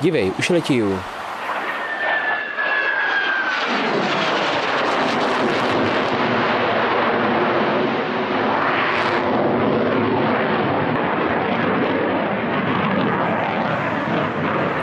Dívej, 0.00 0.32
už 0.38 0.50
letí. 0.50 0.82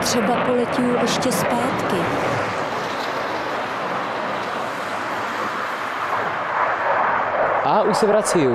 Třeba 0.00 0.36
poletí 0.46 0.82
ještě 1.02 1.32
zpátky. 1.32 1.96
A 7.64 7.82
už 7.82 7.96
se 7.96 8.06
vrací. 8.06 8.48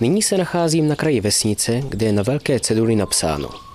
Nyní 0.00 0.22
se 0.22 0.38
nacházím 0.38 0.88
na 0.88 0.96
kraji 0.96 1.20
vesnice, 1.20 1.80
kde 1.88 2.06
je 2.06 2.12
na 2.12 2.22
velké 2.22 2.60
ceduli 2.60 2.96
napsáno 2.96 3.68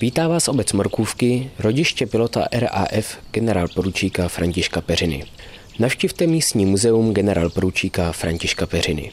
Vítá 0.00 0.28
vás 0.28 0.48
obec 0.48 0.72
Morkůvky, 0.72 1.50
rodiště 1.58 2.06
pilota 2.06 2.46
RAF 2.52 3.18
generál 3.30 3.68
poručíka 3.68 4.28
Františka 4.28 4.80
Peřiny. 4.80 5.24
Navštivte 5.78 6.26
místní 6.26 6.66
muzeum 6.66 7.14
generál 7.14 7.50
poručíka 7.50 8.12
Františka 8.12 8.66
Peřiny. 8.66 9.12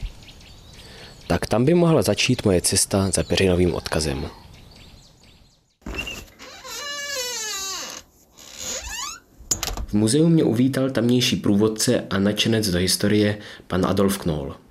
Tak 1.26 1.46
tam 1.46 1.64
by 1.64 1.74
mohla 1.74 2.02
začít 2.02 2.44
moje 2.44 2.60
cesta 2.60 3.10
za 3.10 3.22
Peřinovým 3.22 3.74
odkazem. 3.74 4.26
V 9.86 9.92
muzeu 9.92 10.28
mě 10.28 10.44
uvítal 10.44 10.90
tamnější 10.90 11.36
průvodce 11.36 12.04
a 12.10 12.18
nadšenec 12.18 12.68
do 12.68 12.78
historie 12.78 13.38
pan 13.66 13.86
Adolf 13.86 14.18
Knoll. 14.18 14.63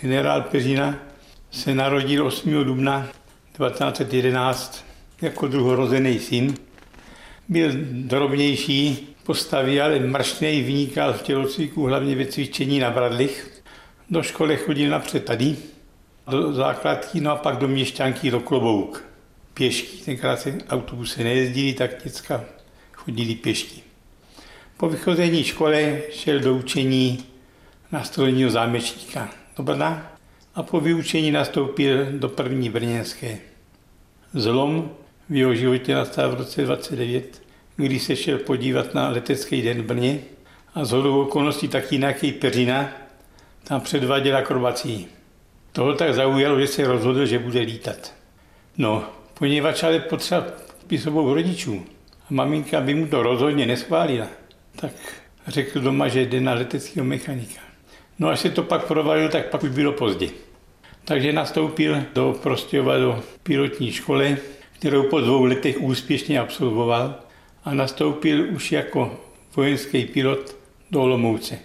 Generál 0.00 0.42
Peřina 0.42 0.98
se 1.50 1.74
narodil 1.74 2.26
8. 2.26 2.64
dubna 2.64 3.08
1911 3.58 4.84
jako 5.22 5.48
druhorozený 5.48 6.18
syn. 6.18 6.54
Byl 7.48 7.70
drobnější 7.90 9.08
postavy, 9.22 9.80
ale 9.80 9.98
mršnej 9.98 10.62
vynikal 10.62 11.12
v 11.12 11.22
tělocviku, 11.22 11.86
hlavně 11.86 12.16
ve 12.16 12.26
cvičení 12.26 12.78
na 12.78 12.90
bradlích. 12.90 13.62
Do 14.10 14.22
školy 14.22 14.56
chodil 14.56 14.90
napřed 14.90 15.24
tady, 15.24 15.56
do 16.30 16.52
základky, 16.52 17.20
no 17.20 17.32
a 17.32 17.36
pak 17.36 17.56
do 17.56 17.68
měšťanky, 17.68 18.30
do 18.30 18.40
klobouk. 18.40 19.04
Pěšky, 19.54 20.04
tenkrát 20.04 20.40
se 20.40 20.58
autobusy 20.68 21.24
nejezdili, 21.24 21.72
tak 21.72 21.90
děcka 22.04 22.44
chodili 22.92 23.34
pěšky. 23.34 23.82
Po 24.76 24.88
vychození 24.88 25.44
škole 25.44 26.00
šel 26.10 26.40
do 26.40 26.54
učení 26.54 27.24
na 27.92 28.04
strojního 28.04 28.50
zámečníka 28.50 29.45
do 29.56 29.62
Brna 29.62 30.12
a 30.54 30.62
po 30.62 30.80
vyučení 30.80 31.30
nastoupil 31.30 32.06
do 32.12 32.28
první 32.28 32.70
brněnské. 32.70 33.38
Zlom 34.34 34.90
v 35.28 35.34
jeho 35.34 35.54
životě 35.54 35.94
nastal 35.94 36.30
v 36.30 36.34
roce 36.34 36.62
29, 36.62 37.42
kdy 37.76 37.98
se 37.98 38.16
šel 38.16 38.38
podívat 38.38 38.94
na 38.94 39.08
letecký 39.08 39.62
den 39.62 39.82
v 39.82 39.84
Brně 39.84 40.18
a 40.74 40.84
z 40.84 40.90
hodou 40.90 41.22
okolností 41.22 41.68
taky 41.68 41.98
nějaký 41.98 42.32
Peřina 42.32 42.88
tam 43.64 43.80
předváděl 43.80 44.36
akrobací. 44.36 45.08
Toho 45.72 45.94
tak 45.94 46.14
zaujalo, 46.14 46.60
že 46.60 46.66
se 46.66 46.86
rozhodl, 46.86 47.26
že 47.26 47.38
bude 47.38 47.60
lítat. 47.60 48.14
No, 48.78 49.04
poněvadž 49.38 49.82
ale 49.82 50.00
potřeba 50.00 50.44
pisovou 50.86 51.34
rodičů 51.34 51.86
a 52.20 52.26
maminka 52.30 52.80
by 52.80 52.94
mu 52.94 53.06
to 53.06 53.22
rozhodně 53.22 53.66
neschválila, 53.66 54.26
tak 54.76 54.92
řekl 55.46 55.80
doma, 55.80 56.08
že 56.08 56.20
jde 56.20 56.40
na 56.40 56.54
leteckého 56.54 57.06
mechanika. 57.06 57.65
No 58.18 58.28
až 58.28 58.40
se 58.40 58.50
to 58.50 58.62
pak 58.62 58.86
provalilo, 58.86 59.28
tak 59.28 59.50
pak 59.50 59.62
už 59.62 59.70
bylo 59.70 59.92
pozdě. 59.92 60.28
Takže 61.04 61.32
nastoupil 61.32 62.02
do 62.14 62.36
Prostějova 62.42 62.98
do 62.98 63.22
pilotní 63.42 63.92
školy, 63.92 64.36
kterou 64.72 65.02
po 65.02 65.20
dvou 65.20 65.44
letech 65.44 65.80
úspěšně 65.80 66.40
absolvoval 66.40 67.14
a 67.64 67.74
nastoupil 67.74 68.46
už 68.50 68.72
jako 68.72 69.20
vojenský 69.56 70.04
pilot 70.04 70.56
do 70.90 71.02
Olomouce. 71.02 71.58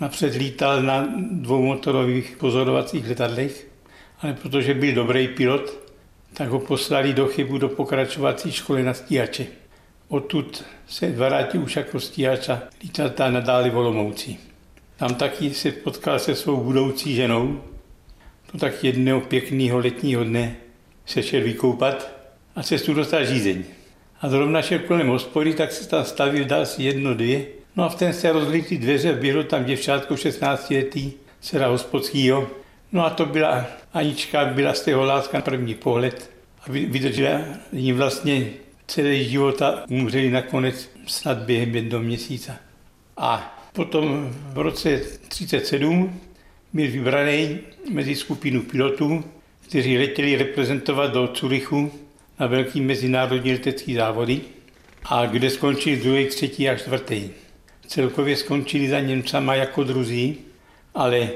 Napřed 0.00 0.34
lítal 0.34 0.82
na 0.82 1.08
dvoumotorových 1.30 2.36
pozorovacích 2.36 3.08
letadlech, 3.08 3.68
ale 4.20 4.32
protože 4.32 4.74
byl 4.74 4.94
dobrý 4.94 5.28
pilot, 5.28 5.78
tak 6.34 6.48
ho 6.48 6.60
poslali 6.60 7.12
do 7.12 7.26
chybu 7.26 7.58
do 7.58 7.68
pokračovací 7.68 8.52
školy 8.52 8.82
na 8.82 8.94
stíhače. 8.94 9.46
Odtud 10.08 10.64
se 10.86 11.10
vrátil 11.10 11.62
už 11.62 11.76
jako 11.76 12.00
stíhač 12.00 12.48
a 12.48 12.62
lítal 12.82 13.10
tam 13.10 13.32
nadále 13.32 13.70
v 13.70 13.76
Olomouci. 13.76 14.53
Tam 14.96 15.14
taky 15.14 15.54
se 15.54 15.72
potkal 15.72 16.18
se 16.18 16.34
svou 16.34 16.56
budoucí 16.56 17.14
ženou. 17.14 17.60
To 18.52 18.58
tak 18.58 18.84
jedného 18.84 19.20
pěkného 19.20 19.78
letního 19.78 20.24
dne 20.24 20.56
se 21.06 21.22
šel 21.22 21.42
vykoupat 21.42 22.12
a 22.56 22.62
cestu 22.62 22.94
dostal 22.94 23.24
žízeň. 23.24 23.64
A 24.20 24.28
zrovna 24.28 24.62
šel 24.62 24.78
kolem 24.78 25.08
hospody, 25.08 25.54
tak 25.54 25.72
se 25.72 25.88
tam 25.88 26.04
stavil, 26.04 26.44
dal 26.44 26.66
si 26.66 26.82
jedno, 26.82 27.14
dvě. 27.14 27.46
No 27.76 27.84
a 27.84 27.88
v 27.88 27.94
ten 27.94 28.12
se 28.12 28.32
rozlitý 28.32 28.78
dveře, 28.78 29.12
bylo 29.12 29.42
tam 29.42 29.64
děvčátko 29.64 30.16
16 30.16 30.70
letý, 30.70 31.12
dcera 31.40 31.68
hospodskýho. 31.68 32.48
No 32.92 33.06
a 33.06 33.10
to 33.10 33.26
byla 33.26 33.66
Anička, 33.92 34.44
byla 34.44 34.74
z 34.74 34.80
toho 34.80 35.04
láska 35.04 35.38
na 35.38 35.42
první 35.42 35.74
pohled 35.74 36.30
a 36.60 36.72
vydržela 36.72 37.40
jim 37.72 37.96
vlastně 37.96 38.46
celý 38.86 39.28
život 39.28 39.62
a 39.62 39.84
umřeli 39.88 40.30
nakonec 40.30 40.90
snad 41.06 41.38
během 41.38 41.74
jednoho 41.74 42.04
měsíce. 42.04 42.56
A 43.16 43.63
potom 43.74 44.30
v 44.52 44.58
roce 44.58 44.96
1937 44.98 46.20
byl 46.72 46.90
vybraný 46.90 47.58
mezi 47.92 48.14
skupinu 48.14 48.62
pilotů, 48.62 49.24
kteří 49.68 49.98
letěli 49.98 50.36
reprezentovat 50.36 51.12
do 51.12 51.28
Curychu 51.28 51.92
na 52.40 52.46
velký 52.46 52.80
mezinárodní 52.80 53.52
letecký 53.52 53.94
závody 53.94 54.40
a 55.04 55.26
kde 55.26 55.50
skončili 55.50 55.96
druhý, 55.96 56.26
třetí 56.26 56.68
a 56.68 56.76
čtvrtý. 56.76 57.30
Celkově 57.86 58.36
skončili 58.36 58.88
za 58.88 59.00
Němcama 59.00 59.54
jako 59.54 59.84
druzí, 59.84 60.36
ale 60.94 61.30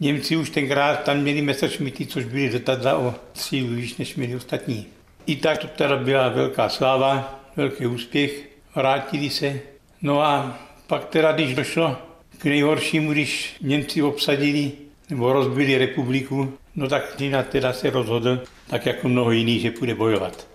Němci 0.00 0.36
už 0.36 0.50
tenkrát 0.50 1.04
tam 1.04 1.18
měli 1.18 1.42
Messerschmitty, 1.42 2.06
což 2.06 2.24
byly 2.24 2.50
letadla 2.50 2.98
o 2.98 3.14
tři 3.32 3.60
výš, 3.60 3.96
než 3.96 4.16
měli 4.16 4.36
ostatní. 4.36 4.86
I 5.26 5.36
tak 5.36 5.58
to 5.58 5.66
teda 5.66 5.96
byla 5.96 6.28
velká 6.28 6.68
sláva, 6.68 7.40
velký 7.56 7.86
úspěch, 7.86 8.48
vrátili 8.74 9.30
se. 9.30 9.60
No 10.02 10.22
a 10.22 10.58
pak 10.90 11.04
teda, 11.04 11.32
když 11.32 11.54
došlo 11.54 11.96
k 12.38 12.44
nejhoršímu, 12.44 13.12
když 13.12 13.56
Němci 13.60 14.02
obsadili 14.02 14.72
nebo 15.10 15.32
rozbili 15.32 15.78
republiku, 15.78 16.52
no 16.76 16.88
tak 16.88 17.14
Dina 17.18 17.42
teda 17.42 17.72
se 17.72 17.90
rozhodl, 17.90 18.42
tak 18.66 18.86
jako 18.86 19.08
mnoho 19.08 19.30
jiných, 19.30 19.62
že 19.62 19.70
půjde 19.70 19.94
bojovat. 19.94 20.46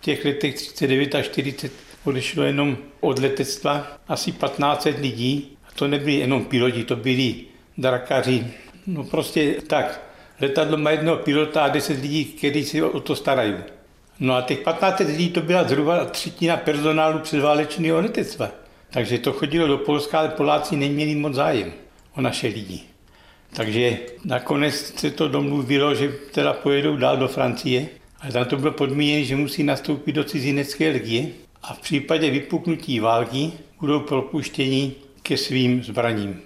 V 0.00 0.04
těch 0.04 0.24
letech 0.24 0.54
39 0.54 1.14
a 1.14 1.22
40 1.22 1.72
odešlo 2.04 2.42
jenom 2.42 2.76
od 3.00 3.18
letectva 3.18 3.86
asi 4.08 4.32
15 4.32 4.88
lidí. 4.98 5.56
A 5.68 5.72
to 5.74 5.88
nebyli 5.88 6.14
jenom 6.14 6.44
piloti, 6.44 6.84
to 6.84 6.96
byli 6.96 7.34
drakaři. 7.78 8.46
No 8.86 9.04
prostě 9.04 9.54
tak. 9.66 10.00
Letadlo 10.40 10.76
má 10.76 10.90
jednoho 10.90 11.16
pilota 11.16 11.64
a 11.64 11.68
10 11.68 12.00
lidí, 12.00 12.24
kteří 12.24 12.64
si 12.64 12.82
o 12.82 13.00
to 13.00 13.16
starají. 13.16 13.54
No 14.20 14.34
a 14.34 14.42
těch 14.42 14.58
15 14.58 14.98
lidí 14.98 15.30
to 15.30 15.40
byla 15.40 15.64
zhruba 15.64 16.04
třetina 16.04 16.56
personálu 16.56 17.18
předválečného 17.18 18.00
letectva. 18.00 18.63
Takže 18.94 19.18
to 19.18 19.32
chodilo 19.32 19.66
do 19.66 19.78
Polska, 19.78 20.18
ale 20.18 20.28
Poláci 20.28 20.76
neměli 20.76 21.14
moc 21.14 21.34
zájem 21.34 21.72
o 22.16 22.20
naše 22.20 22.46
lidi. 22.46 22.80
Takže 23.56 23.98
nakonec 24.24 24.74
se 25.00 25.10
to 25.10 25.28
domluvilo, 25.28 25.94
že 25.94 26.08
teda 26.08 26.52
pojedou 26.52 26.96
dál 26.96 27.16
do 27.16 27.28
Francie, 27.28 27.88
ale 28.20 28.32
tam 28.32 28.44
to 28.44 28.56
bylo 28.56 28.72
podmíněné, 28.72 29.24
že 29.24 29.36
musí 29.36 29.62
nastoupit 29.62 30.12
do 30.12 30.24
cizinecké 30.24 30.88
legie 30.88 31.26
a 31.62 31.74
v 31.74 31.80
případě 31.80 32.30
vypuknutí 32.30 33.00
války 33.00 33.52
budou 33.80 34.00
propuštěni 34.00 34.92
ke 35.22 35.36
svým 35.36 35.82
zbraním. 35.82 36.40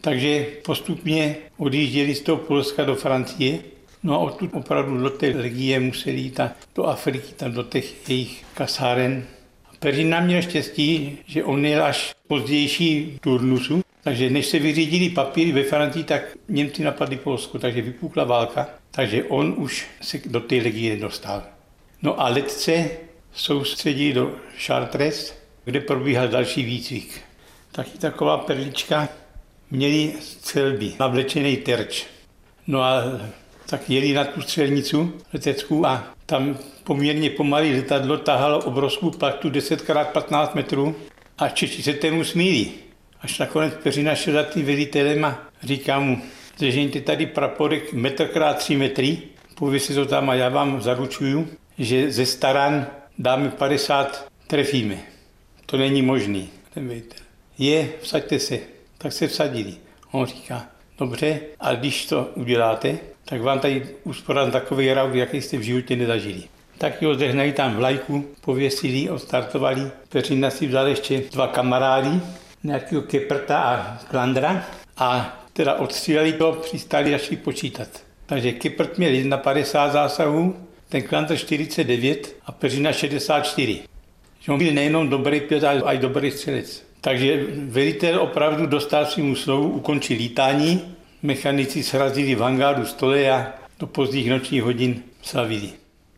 Takže 0.00 0.46
postupně 0.64 1.36
odjížděli 1.56 2.14
z 2.14 2.20
toho 2.20 2.38
Polska 2.38 2.84
do 2.84 2.94
Francie, 2.94 3.58
no 4.02 4.14
a 4.14 4.18
odtud 4.18 4.50
opravdu 4.52 5.00
do 5.00 5.10
té 5.10 5.26
legie 5.26 5.80
museli 5.80 6.16
jít 6.16 6.40
do 6.74 6.84
Afriky, 6.84 7.34
tam 7.36 7.52
do 7.52 7.62
těch 7.62 8.08
jejich 8.08 8.44
kasáren. 8.54 9.24
Peřina 9.86 10.20
měl 10.20 10.42
štěstí, 10.42 11.18
že 11.26 11.44
on 11.44 11.66
jel 11.66 11.84
až 11.84 12.14
pozdější 12.28 13.18
turnusu, 13.20 13.82
takže 14.02 14.30
než 14.30 14.46
se 14.46 14.58
vyřídili 14.58 15.10
papíry 15.10 15.52
ve 15.52 15.62
Francii, 15.62 16.04
tak 16.04 16.22
Němci 16.48 16.82
napadli 16.82 17.16
Polsko, 17.16 17.58
takže 17.58 17.82
vypukla 17.82 18.24
válka, 18.24 18.68
takže 18.90 19.24
on 19.24 19.54
už 19.56 19.86
se 20.00 20.20
do 20.26 20.40
té 20.40 20.54
legie 20.54 20.96
dostal. 20.96 21.42
No 22.02 22.20
a 22.20 22.28
letce 22.28 22.90
soustředí 23.32 24.12
do 24.12 24.36
Chartres, 24.66 25.38
kde 25.64 25.80
probíhal 25.80 26.28
další 26.28 26.62
výcvik. 26.62 27.20
Taky 27.72 27.98
taková 27.98 28.38
perlička 28.38 29.08
měli 29.70 30.12
střelby, 30.20 30.92
navlečený 31.00 31.56
terč. 31.56 32.06
No 32.66 32.82
a 32.82 33.02
tak 33.66 33.90
jeli 33.90 34.12
na 34.12 34.24
tu 34.24 34.42
střelnicu 34.42 35.12
leteckou 35.32 35.86
a 35.86 36.15
tam 36.26 36.58
poměrně 36.84 37.30
pomalý 37.30 37.72
letadlo 37.72 38.18
tahalo 38.18 38.58
obrovskou 38.58 39.10
plachtu 39.10 39.50
10x15 39.50 40.48
metrů 40.54 40.96
a 41.38 41.48
Češi 41.48 41.82
se 41.82 41.92
tému 41.92 42.24
smíli. 42.24 42.70
Až 43.20 43.38
nakonec 43.38 43.74
Peřina 43.82 44.14
šel 44.14 44.32
za 44.32 44.42
tím 44.42 44.66
velitelem 44.66 45.24
a 45.24 45.48
říká 45.62 46.00
mu, 46.00 46.22
zežeňte 46.58 47.00
tady 47.00 47.26
praporek 47.26 47.92
metr 47.92 48.28
krát 48.28 48.58
3 48.58 48.76
metry, 48.76 49.18
pověsi 49.54 49.94
to 49.94 50.06
tam 50.06 50.30
a 50.30 50.34
já 50.34 50.48
vám 50.48 50.80
zaručuju, 50.80 51.48
že 51.78 52.12
ze 52.12 52.26
staran 52.26 52.86
dáme 53.18 53.50
50, 53.50 54.28
trefíme. 54.46 54.98
To 55.66 55.76
není 55.76 56.02
možný, 56.02 56.48
ten 56.74 56.88
velitel. 56.88 57.18
Je, 57.58 57.88
vsaďte 58.00 58.38
se. 58.38 58.58
Tak 58.98 59.12
se 59.12 59.28
vsadili. 59.28 59.74
On 60.12 60.26
říká, 60.26 60.66
dobře, 60.98 61.40
a 61.60 61.74
když 61.74 62.06
to 62.06 62.30
uděláte, 62.34 62.98
tak 63.28 63.42
vám 63.42 63.58
tady 63.58 63.86
usporám 64.04 64.50
takový 64.50 64.92
rauk, 64.92 65.14
jaký 65.14 65.42
jste 65.42 65.56
v 65.56 65.62
životě 65.62 65.96
nezažili. 65.96 66.42
Tak 66.78 67.02
jo, 67.02 67.14
zehnají 67.14 67.52
tam 67.52 67.76
vlajku, 67.76 68.24
pověsili, 68.40 69.10
odstartovali. 69.10 69.90
Peřina 70.08 70.50
si 70.50 70.66
vzal 70.66 70.88
ještě 70.88 71.22
dva 71.32 71.46
kamarády, 71.46 72.20
nějakého 72.64 73.02
keprta 73.02 73.58
a 73.58 73.98
klandra 74.10 74.66
a 74.96 75.38
teda 75.52 75.74
odstříleli 75.74 76.32
to, 76.32 76.52
přistali 76.52 77.14
a 77.14 77.18
šli 77.18 77.36
počítat. 77.36 77.88
Takže 78.26 78.52
Keprt 78.52 78.98
měl 78.98 79.38
51 79.38 79.88
zásahů, 79.88 80.56
ten 80.88 81.02
klandr 81.02 81.36
49 81.36 82.36
a 82.46 82.52
Peřina 82.52 82.92
64. 82.92 83.80
Že 84.40 84.52
on 84.52 84.58
byl 84.58 84.72
nejenom 84.72 85.08
dobrý 85.08 85.40
pilot, 85.40 85.64
ale 85.64 85.94
i 85.94 85.98
dobrý 85.98 86.30
střelec. 86.30 86.86
Takže 87.00 87.44
velitel 87.52 88.20
opravdu 88.20 88.66
dostal 88.66 89.06
svým 89.06 89.36
slovu, 89.36 89.68
ukončil 89.68 90.16
lítání, 90.16 90.95
mechanici 91.26 91.82
srazili 91.82 92.34
v 92.34 92.40
hangáru 92.40 92.86
stole 92.86 93.30
a 93.30 93.52
do 93.78 93.86
pozdních 93.86 94.30
nočních 94.30 94.62
hodin 94.62 95.02
slavili. 95.22 95.70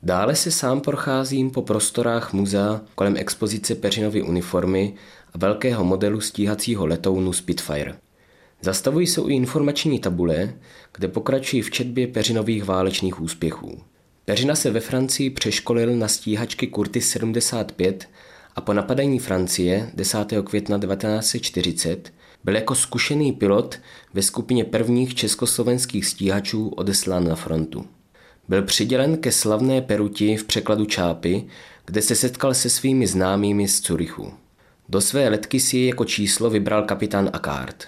Dále 0.02 0.36
se 0.36 0.50
sám 0.50 0.80
procházím 0.80 1.50
po 1.50 1.62
prostorách 1.62 2.32
muzea 2.32 2.80
kolem 2.94 3.16
expozice 3.16 3.74
Peřinovy 3.74 4.22
uniformy 4.22 4.94
a 5.34 5.38
velkého 5.38 5.84
modelu 5.84 6.20
stíhacího 6.20 6.86
letounu 6.86 7.32
Spitfire. 7.32 7.94
Zastavují 8.62 9.06
se 9.06 9.20
u 9.20 9.28
informační 9.28 9.98
tabule, 9.98 10.54
kde 10.96 11.08
pokračují 11.08 11.62
v 11.62 11.70
četbě 11.70 12.06
Peřinových 12.06 12.64
válečných 12.64 13.20
úspěchů. 13.20 13.82
Peřina 14.24 14.54
se 14.54 14.70
ve 14.70 14.80
Francii 14.80 15.30
přeškolil 15.30 15.96
na 15.96 16.08
stíhačky 16.08 16.70
Curtis 16.74 17.10
75 17.10 18.08
a 18.56 18.60
po 18.60 18.72
napadení 18.72 19.18
Francie 19.18 19.90
10. 19.94 20.18
května 20.44 20.78
1940 20.78 22.12
byl 22.44 22.54
jako 22.54 22.74
zkušený 22.74 23.32
pilot 23.32 23.78
ve 24.14 24.22
skupině 24.22 24.64
prvních 24.64 25.14
československých 25.14 26.06
stíhačů 26.06 26.68
odeslán 26.68 27.28
na 27.28 27.34
frontu. 27.34 27.86
Byl 28.48 28.62
přidělen 28.62 29.16
ke 29.16 29.32
slavné 29.32 29.82
Peruti 29.82 30.36
v 30.36 30.44
překladu 30.44 30.84
Čápy, 30.84 31.44
kde 31.86 32.02
se 32.02 32.14
setkal 32.14 32.54
se 32.54 32.70
svými 32.70 33.06
známými 33.06 33.68
z 33.68 33.80
Curychu. 33.80 34.32
Do 34.88 35.00
své 35.00 35.28
letky 35.28 35.60
si 35.60 35.78
jako 35.78 36.04
číslo 36.04 36.50
vybral 36.50 36.82
kapitán 36.82 37.30
Akard. 37.32 37.84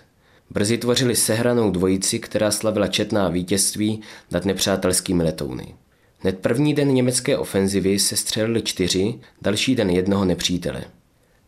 Brzy 0.51 0.79
tvořili 0.79 1.17
sehranou 1.17 1.71
dvojici, 1.71 2.19
která 2.19 2.51
slavila 2.51 2.87
četná 2.87 3.29
vítězství 3.29 4.01
nad 4.31 4.45
nepřátelskými 4.45 5.23
letouny. 5.23 5.75
Hned 6.19 6.39
první 6.39 6.75
den 6.75 6.89
německé 6.89 7.39
ofenzivy 7.39 7.99
se 7.99 8.17
střelili 8.17 8.63
čtyři, 8.63 9.15
další 9.43 9.75
den 9.75 9.91
jednoho 9.91 10.25
nepřítele. 10.25 10.85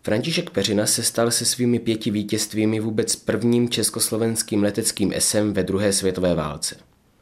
František 0.05 0.51
Peřina 0.51 0.87
se 0.87 1.03
stal 1.03 1.31
se 1.31 1.45
svými 1.45 1.79
pěti 1.79 2.11
vítězstvími 2.11 2.81
vůbec 2.81 3.17
prvním 3.17 3.69
československým 3.69 4.63
leteckým 4.63 5.13
esem 5.15 5.53
ve 5.53 5.63
druhé 5.63 5.93
světové 5.93 6.35
válce. 6.35 6.77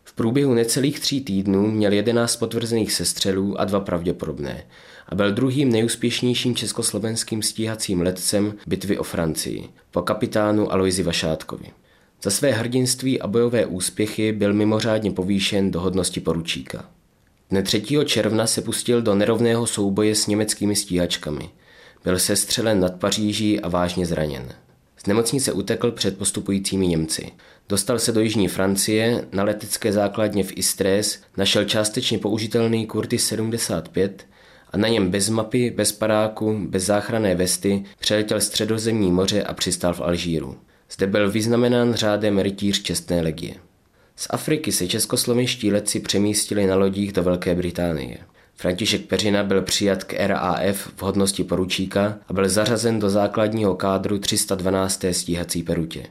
V 0.05 0.13
průběhu 0.13 0.55
necelých 0.55 1.01
tří 1.01 1.21
týdnů 1.21 1.71
měl 1.71 1.93
11 1.93 2.37
potvrzených 2.37 2.93
sestřelů 2.93 3.61
a 3.61 3.65
dva 3.65 3.81
pravděpodobné 3.81 4.65
a 5.09 5.15
byl 5.15 5.33
druhým 5.33 5.73
nejúspěšnějším 5.73 6.55
československým 6.55 7.43
stíhacím 7.43 8.01
letcem 8.01 8.55
bitvy 8.67 8.99
o 8.99 9.03
Francii 9.03 9.69
po 9.91 10.03
kapitánu 10.03 10.73
Aloisi 10.73 11.03
Vašátkovi. 11.03 11.67
Za 12.23 12.31
své 12.31 12.51
hrdinství 12.51 13.21
a 13.21 13.27
bojové 13.27 13.67
úspěchy 13.67 14.33
byl 14.33 14.53
mimořádně 14.53 15.11
povýšen 15.11 15.71
do 15.71 15.81
hodnosti 15.81 16.21
poručíka. 16.21 16.85
Dne 17.51 17.63
3. 17.63 17.83
června 18.05 18.47
se 18.47 18.63
pustil 18.63 19.03
do 19.03 19.15
nerovného 19.15 19.67
souboje 19.67 20.15
s 20.15 20.27
německými 20.27 20.77
stíhačkami. 20.77 21.51
Byl 22.05 22.19
sestřelen 22.19 22.81
nad 22.81 22.95
Paříží 22.95 23.61
a 23.61 23.69
vážně 23.69 24.07
zraněn. 24.07 24.49
Z 24.97 25.07
nemocnice 25.07 25.53
utekl 25.53 25.93
před 25.93 26.19
postupujícími 26.19 26.87
Němci. 26.87 27.33
Dostal 27.69 27.99
se 27.99 28.13
do 28.13 28.21
jižní 28.21 28.49
Francie, 28.49 29.25
na 29.33 29.43
letecké 29.43 29.93
základně 29.93 30.45
v 30.45 30.53
Istres, 30.57 31.23
našel 31.37 31.65
částečně 31.65 32.19
použitelný 32.19 32.87
Curtis 32.87 33.27
75 33.27 34.27
a 34.73 34.77
na 34.77 34.89
něm 34.89 35.11
bez 35.11 35.29
mapy, 35.29 35.71
bez 35.71 35.93
padáku, 35.93 36.59
bez 36.69 36.85
záchranné 36.85 37.35
vesty 37.35 37.85
přeletěl 37.99 38.41
středozemní 38.41 39.11
moře 39.11 39.43
a 39.43 39.55
přistál 39.55 39.95
v 39.95 40.01
Alžíru. 40.01 40.57
Zde 40.91 41.07
byl 41.07 41.31
vyznamenán 41.31 41.95
řádem 41.95 42.39
rytíř 42.39 42.83
čestné 42.83 43.21
legie. 43.21 43.55
Z 44.17 44.27
Afriky 44.31 44.73
se 44.73 44.89
českoslovenští 44.89 45.73
letci 45.73 46.01
přemístili 46.01 46.67
na 46.67 46.77
lodích 46.77 47.13
do 47.13 47.23
Velké 47.23 47.55
Británie. 47.55 48.19
František 48.61 49.07
Peřina 49.07 49.45
byl 49.45 49.63
přijat 49.63 50.05
k 50.05 50.15
RAF 50.27 50.77
v 50.97 51.03
hodnosti 51.03 51.45
poručíka 51.45 52.19
a 52.29 52.33
byl 52.33 52.49
zařazen 52.49 52.99
do 52.99 53.11
základního 53.11 53.75
kádru 53.75 54.19
312. 54.19 55.05
stíhací 55.11 55.63
perutě. 55.63 56.07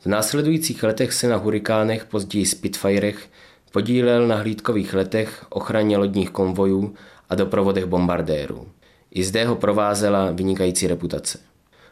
V 0.00 0.06
následujících 0.06 0.82
letech 0.82 1.12
se 1.12 1.28
na 1.28 1.36
hurikánech, 1.36 2.04
později 2.04 2.46
Spitfirech, 2.46 3.28
podílel 3.72 4.28
na 4.28 4.36
hlídkových 4.36 4.94
letech, 4.94 5.46
ochraně 5.48 5.98
lodních 5.98 6.30
konvojů 6.30 6.94
a 7.28 7.34
doprovodech 7.34 7.86
bombardérů. 7.86 8.66
I 9.10 9.24
zde 9.24 9.44
ho 9.44 9.56
provázela 9.56 10.30
vynikající 10.30 10.86
reputace. 10.86 11.38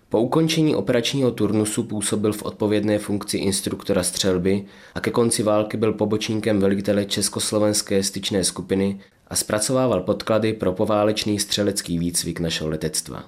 Po 0.08 0.20
ukončení 0.20 0.74
operačního 0.74 1.30
turnusu 1.30 1.82
působil 1.82 2.32
v 2.32 2.42
odpovědné 2.42 2.98
funkci 2.98 3.38
instruktora 3.38 4.02
střelby 4.02 4.64
a 4.94 5.00
ke 5.00 5.10
konci 5.10 5.42
války 5.42 5.76
byl 5.76 5.92
pobočníkem 5.92 6.60
velitele 6.60 7.04
Československé 7.04 8.02
styčné 8.02 8.44
skupiny 8.44 9.00
a 9.28 9.36
zpracovával 9.36 10.00
podklady 10.00 10.52
pro 10.52 10.72
poválečný 10.72 11.38
střelecký 11.38 11.98
výcvik 11.98 12.40
našeho 12.40 12.70
letectva. 12.70 13.25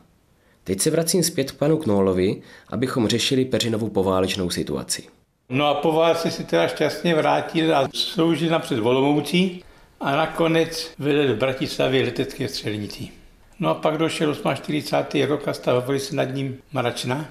Teď 0.64 0.80
se 0.80 0.90
vracím 0.90 1.22
zpět 1.22 1.50
k 1.50 1.56
panu 1.56 1.76
Knólovi, 1.76 2.42
abychom 2.68 3.08
řešili 3.08 3.44
Peřinovu 3.44 3.88
poválečnou 3.88 4.50
situaci. 4.50 5.02
No 5.48 5.66
a 5.66 5.74
po 5.74 5.92
válce 5.92 6.30
si 6.30 6.44
teda 6.44 6.68
šťastně 6.68 7.14
vrátil 7.14 7.76
a 7.76 7.88
sloužil 7.94 8.50
napřed 8.50 8.78
Volomoucí 8.78 9.64
a 10.00 10.16
nakonec 10.16 10.90
vedl 10.98 11.34
v 11.34 11.38
Bratislavě 11.38 12.04
letecké 12.04 12.48
střelnici. 12.48 13.08
No 13.58 13.70
a 13.70 13.74
pak 13.74 13.98
došel 13.98 14.36
48. 14.54 15.22
rok 15.22 15.48
a 15.48 15.52
stavovali 15.52 16.00
se 16.00 16.16
nad 16.16 16.24
ním 16.24 16.58
Maračna. 16.72 17.28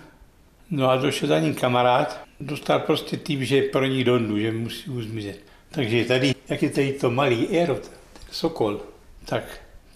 No 0.72 0.90
a 0.90 0.98
došel 0.98 1.28
za 1.28 1.40
ním 1.40 1.56
kamarád, 1.56 2.20
dostal 2.40 2.80
prostě 2.80 3.18
tým, 3.18 3.46
že 3.46 3.56
je 3.56 3.64
pro 3.64 3.86
ní 3.86 4.04
dondu, 4.04 4.40
že 4.40 4.52
musí 4.52 4.90
uzmizet. 4.90 5.40
Takže 5.72 6.06
tady, 6.06 6.36
jak 6.50 6.64
je 6.64 6.70
tady 6.70 6.94
to 6.94 7.12
malý 7.12 7.48
aerot, 7.48 7.92
Sokol, 8.32 8.82
tak 9.26 9.44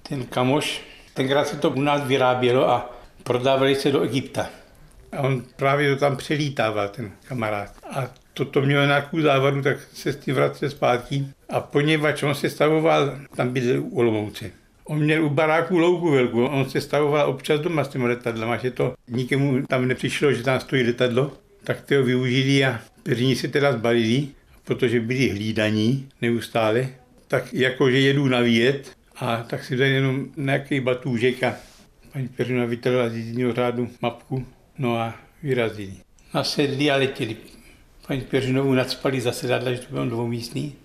ten 0.10 0.26
kamoš, 0.26 0.82
tenkrát 1.14 1.48
se 1.48 1.58
to 1.58 1.70
u 1.70 1.82
nás 1.82 2.08
vyrábělo 2.08 2.70
a 2.70 2.94
prodávali 3.24 3.76
se 3.76 3.92
do 3.92 4.02
Egypta. 4.02 4.50
A 5.12 5.22
on 5.22 5.44
právě 5.56 5.94
to 5.94 6.00
tam 6.00 6.18
přelítával, 6.18 6.90
ten 6.90 7.12
kamarád. 7.28 7.72
A 7.92 8.10
toto 8.34 8.62
mělo 8.62 8.86
nějakou 8.86 9.22
závadu, 9.22 9.62
tak 9.62 9.78
se 9.94 10.14
s 10.14 10.16
tím 10.16 10.36
vracel 10.36 10.70
zpátky. 10.70 11.26
A 11.50 11.60
poněvadž 11.60 12.24
on 12.24 12.36
se 12.36 12.50
stavoval, 12.50 13.18
tam 13.36 13.50
byl 13.50 13.84
u 13.84 13.98
Olomouce. 13.98 14.52
On 14.86 15.00
měl 15.00 15.26
u 15.26 15.30
baráku 15.30 15.78
louku 15.78 16.12
velkou, 16.12 16.46
on 16.46 16.70
se 16.70 16.82
stavoval 16.82 17.30
občas 17.30 17.60
doma 17.60 17.84
s 17.84 17.88
těmi 17.88 18.08
letadlem, 18.08 18.60
že 18.62 18.72
to 18.72 18.94
nikomu 19.08 19.68
tam 19.68 19.88
nepřišlo, 19.88 20.34
že 20.34 20.44
tam 20.44 20.60
stojí 20.60 20.84
letadlo, 20.84 21.32
tak 21.64 21.82
to 21.82 21.96
ho 21.96 22.04
využili 22.04 22.66
a 22.66 22.80
peřini 23.04 23.36
se 23.36 23.48
teda 23.48 23.74
zbalili, 23.74 24.28
protože 24.64 25.00
byli 25.00 25.30
hlídaní 25.30 26.10
neustále, 26.22 26.90
tak 27.34 27.54
jakože 27.54 28.00
jedu 28.00 28.28
na 28.28 28.40
výjet 28.40 28.92
a 29.16 29.44
tak 29.44 29.64
si 29.64 29.76
dali 29.76 29.92
jenom 29.92 30.26
nějaký 30.38 30.80
batůžek 30.80 31.44
a 31.44 31.56
paní 32.14 32.28
Peřina 32.28 32.66
vytrhla 32.66 33.10
z 33.10 33.16
jízdního 33.16 33.54
řádu 33.54 33.90
mapku, 34.02 34.46
no 34.78 34.98
a 34.98 35.14
vyrazili. 35.44 35.94
Nasedli 36.34 36.92
a 36.92 36.96
letěli. 36.96 37.38
Paní 38.08 38.22
Peřinovu 38.22 38.74
nadspali 38.74 39.22
za 39.22 39.32
sedadla, 39.32 39.74
že 39.74 39.80
to 39.80 39.92
bylo 39.92 40.06
dvoumístný. 40.06 40.76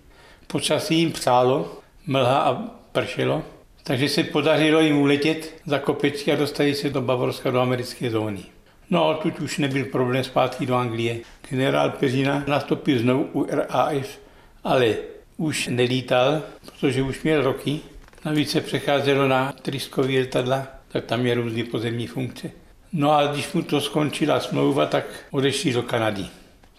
Počasí 0.47 0.99
jim 0.99 1.13
přálo, 1.13 1.81
mlha 2.07 2.39
a 2.39 2.55
pršelo, 2.93 3.43
takže 3.83 4.09
se 4.09 4.25
podařilo 4.25 4.81
jim 4.81 4.99
uletět 4.99 5.55
za 5.67 5.79
kopečky 5.79 6.33
a 6.33 6.37
dostali 6.37 6.75
se 6.75 6.91
do 6.91 7.03
Bavorska, 7.03 7.51
do 7.51 7.61
americké 7.61 8.11
zóny. 8.11 8.43
No 8.91 9.09
a 9.09 9.15
tu 9.15 9.45
už 9.45 9.59
nebyl 9.59 9.85
problém 9.85 10.25
zpátky 10.25 10.67
do 10.67 10.75
Anglie. 10.75 11.21
Generál 11.51 11.91
Peřina 11.91 12.45
nastoupil 12.47 12.99
znovu 12.99 13.29
u 13.33 13.47
RAF, 13.51 14.19
ale 14.65 14.97
už 15.39 15.69
nelítal, 15.69 16.43
protože 16.67 17.03
už 17.03 17.23
měl 17.23 17.43
roky. 17.43 17.81
Navíc 18.25 18.51
se 18.51 18.61
přecházelo 18.61 19.29
na 19.29 19.53
tryskový 19.63 20.19
letadla, 20.19 20.67
tak 20.89 21.05
tam 21.05 21.27
je 21.27 21.35
různý 21.35 21.65
pozemní 21.65 22.07
funkce. 22.07 22.51
No 22.93 23.13
a 23.13 23.27
když 23.27 23.53
mu 23.53 23.63
to 23.63 23.81
skončila 23.81 24.41
smlouva, 24.41 24.87
tak 24.87 25.05
odešli 25.31 25.73
do 25.73 25.83
Kanady. 25.83 26.27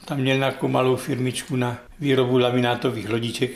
Tam 0.06 0.18
měl 0.18 0.38
nějakou 0.38 0.68
malou 0.68 0.96
firmičku 0.96 1.56
na 1.56 1.78
výrobu 2.00 2.38
laminátových 2.38 3.10
lodiček. 3.10 3.52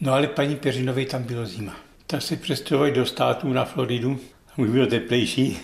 No 0.00 0.12
ale 0.12 0.26
paní 0.26 0.56
Peřinovej 0.56 1.06
tam 1.06 1.22
bylo 1.22 1.46
zima. 1.46 1.76
Tak 2.06 2.22
se 2.22 2.36
přestěhovali 2.36 2.92
do 2.92 3.06
států 3.06 3.52
na 3.52 3.64
Floridu, 3.64 4.20
tam 4.56 4.64
už 4.64 4.70
bylo 4.70 4.86
teplejší. 4.86 5.58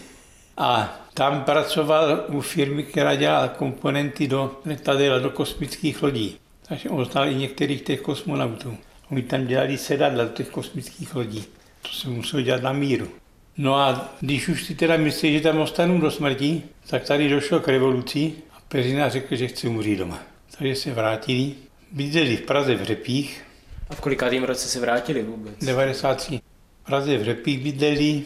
A 0.56 0.98
tam 1.14 1.44
pracoval 1.44 2.24
u 2.28 2.40
firmy, 2.40 2.82
která 2.82 3.14
dělala 3.14 3.48
komponenty 3.48 4.28
do 4.28 4.60
letadel 4.64 5.14
a 5.14 5.18
do 5.18 5.30
kosmických 5.30 6.02
lodí. 6.02 6.36
Takže 6.70 6.90
on 6.90 7.04
znal 7.04 7.28
i 7.28 7.34
některých 7.34 7.82
těch 7.82 8.00
kosmonautů. 8.00 8.76
Oni 9.10 9.22
tam 9.22 9.46
dělali 9.46 9.78
sedadla 9.78 10.24
do 10.24 10.30
těch 10.30 10.48
kosmických 10.48 11.14
lodí. 11.14 11.44
To 11.82 11.88
se 11.88 12.08
muselo 12.08 12.42
dělat 12.42 12.62
na 12.62 12.72
míru. 12.72 13.08
No 13.56 13.74
a 13.74 14.14
když 14.20 14.48
už 14.48 14.64
si 14.64 14.74
teda 14.74 14.96
myslí, 14.96 15.32
že 15.32 15.40
tam 15.40 15.58
ostanu 15.58 16.00
do 16.00 16.10
smrti, 16.10 16.62
tak 16.86 17.04
tady 17.04 17.28
došlo 17.28 17.60
k 17.60 17.68
revoluci 17.68 18.32
a 18.52 18.56
Peřina 18.68 19.08
řekl, 19.08 19.36
že 19.36 19.48
chce 19.48 19.68
umřít 19.68 19.98
doma. 19.98 20.18
Takže 20.58 20.74
se 20.74 20.92
vrátili, 20.94 21.54
bydleli 21.92 22.36
v 22.36 22.42
Praze 22.42 22.74
v 22.74 22.84
Řepích. 22.84 23.44
A 23.88 23.94
v 23.94 24.00
kolikátým 24.00 24.44
roce 24.44 24.68
se 24.68 24.80
vrátili 24.80 25.22
vůbec? 25.22 25.54
93. 25.60 26.40
V 26.82 26.86
Praze 26.86 27.18
v 27.18 27.24
Řepích 27.24 27.60
bydleli, 27.60 28.22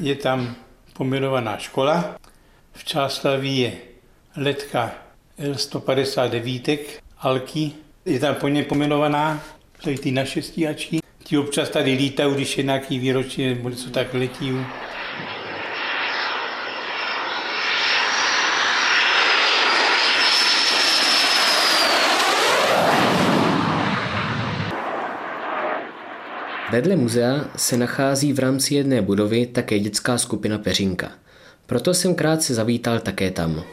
je 0.00 0.14
tam 0.14 0.54
pomenovaná 0.92 1.58
škola. 1.58 2.16
V 2.72 2.84
Čáslaví 2.84 3.58
je 3.58 3.72
letka 4.36 4.94
L159, 5.40 6.78
Alky, 7.18 7.72
je 8.08 8.20
tam 8.20 8.34
po 8.34 8.48
něm 8.48 8.64
pomenovaná, 8.64 9.42
to 9.82 9.90
ty 10.02 10.10
naše 10.10 10.42
stíhačky. 10.42 10.98
Ti 11.24 11.38
občas 11.38 11.68
tady 11.68 11.92
lítají, 11.92 12.34
když 12.34 12.58
je 12.58 12.64
nějaký 12.64 12.98
výročí 12.98 13.46
nebo 13.46 13.68
něco 13.68 13.90
tak 13.90 14.14
letí. 14.14 14.52
Vedle 26.72 26.96
muzea 26.96 27.44
se 27.56 27.76
nachází 27.76 28.32
v 28.32 28.38
rámci 28.38 28.74
jedné 28.74 29.02
budovy 29.02 29.46
také 29.46 29.78
dětská 29.78 30.18
skupina 30.18 30.58
Peřinka. 30.58 31.12
Proto 31.66 31.94
jsem 31.94 32.14
krátce 32.14 32.54
zavítal 32.54 33.00
také 33.00 33.30
tam. 33.30 33.64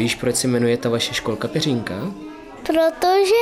Víš, 0.00 0.14
proč 0.14 0.36
se 0.36 0.48
jmenuje 0.48 0.76
ta 0.76 0.88
vaše 0.88 1.14
školka 1.14 1.48
Peřinka? 1.48 1.94
Protože 2.66 3.34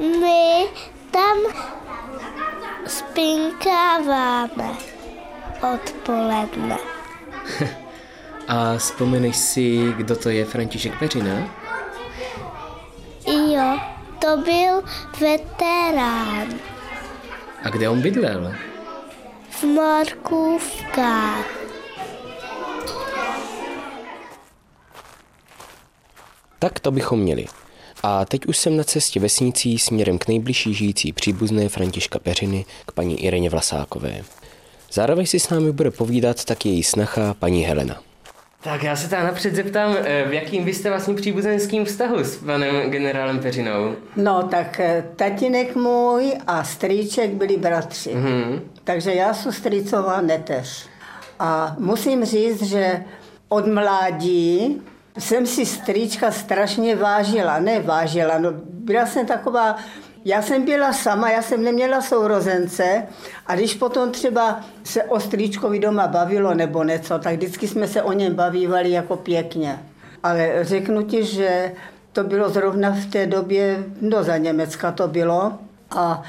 my 0.00 0.64
tam 1.10 1.36
spinkáváme 2.86 4.68
odpoledne. 5.74 6.78
A 8.48 8.76
vzpomeneš 8.76 9.36
si, 9.36 9.92
kdo 9.96 10.16
to 10.16 10.28
je 10.28 10.44
František 10.44 10.98
Peřina? 10.98 11.48
Jo, 13.26 13.78
to 14.18 14.36
byl 14.36 14.82
veterán 15.20 16.46
A 17.62 17.68
kde 17.68 17.88
on 17.88 18.02
bydlel? 18.02 18.54
v 19.50 19.64
Markůvkách. 19.64 21.65
Tak 26.66 26.80
to 26.80 26.90
bychom 26.90 27.20
měli. 27.20 27.46
A 28.02 28.24
teď 28.24 28.46
už 28.46 28.56
jsem 28.58 28.76
na 28.76 28.84
cestě 28.84 29.20
vesnicí 29.20 29.78
směrem 29.78 30.18
k 30.18 30.28
nejbližší 30.28 30.74
žijící 30.74 31.12
příbuzné 31.12 31.68
Františka 31.68 32.18
Peřiny 32.18 32.64
k 32.86 32.92
paní 32.92 33.24
Ireně 33.24 33.50
Vlasákové. 33.50 34.22
Zároveň 34.92 35.26
si 35.26 35.40
s 35.40 35.50
námi 35.50 35.72
bude 35.72 35.90
povídat 35.90 36.44
taky 36.44 36.68
její 36.68 36.82
snacha 36.82 37.34
paní 37.38 37.62
Helena. 37.62 38.00
Tak 38.62 38.82
já 38.82 38.96
se 38.96 39.08
tam 39.08 39.24
napřed 39.24 39.54
zeptám, 39.54 39.96
eh, 39.98 40.24
v 40.28 40.32
jakým 40.32 40.64
vy 40.64 40.74
jste 40.74 40.88
vlastně 40.88 41.14
příbuzenským 41.14 41.84
vztahu 41.84 42.18
s 42.18 42.36
panem 42.36 42.90
generálem 42.90 43.38
Peřinou? 43.38 43.94
No, 44.16 44.42
tak 44.42 44.80
eh, 44.80 45.04
tatínek 45.16 45.76
můj 45.76 46.32
a 46.46 46.64
strýček 46.64 47.30
byli 47.30 47.56
bratři. 47.56 48.14
Mhm. 48.14 48.60
Takže 48.84 49.14
já 49.14 49.34
jsem 49.34 49.52
strýcová 49.52 50.20
neteř. 50.20 50.88
A 51.38 51.76
musím 51.78 52.24
říct, 52.24 52.62
že 52.62 53.04
od 53.48 53.66
mládí 53.66 54.82
jsem 55.18 55.46
si 55.46 55.66
strýčka 55.66 56.30
strašně 56.30 56.96
vážila. 56.96 57.58
Ne 57.58 57.80
vážila, 57.80 58.38
no 58.38 58.52
byla 58.64 59.06
jsem 59.06 59.26
taková, 59.26 59.76
já 60.24 60.42
jsem 60.42 60.64
byla 60.64 60.92
sama, 60.92 61.30
já 61.30 61.42
jsem 61.42 61.64
neměla 61.64 62.02
sourozence 62.02 63.06
a 63.46 63.54
když 63.54 63.74
potom 63.74 64.10
třeba 64.10 64.60
se 64.84 65.02
o 65.02 65.20
strýčkovi 65.20 65.78
doma 65.78 66.06
bavilo 66.06 66.54
nebo 66.54 66.84
něco, 66.84 67.18
tak 67.18 67.34
vždycky 67.34 67.68
jsme 67.68 67.88
se 67.88 68.02
o 68.02 68.12
něm 68.12 68.34
bavívali 68.34 68.90
jako 68.90 69.16
pěkně. 69.16 69.78
Ale 70.22 70.64
řeknu 70.64 71.02
ti, 71.02 71.24
že 71.24 71.72
to 72.12 72.24
bylo 72.24 72.50
zrovna 72.50 72.90
v 72.90 73.06
té 73.06 73.26
době, 73.26 73.84
no 74.00 74.24
za 74.24 74.36
Německa 74.36 74.92
to 74.92 75.08
bylo 75.08 75.52
a 75.90 76.22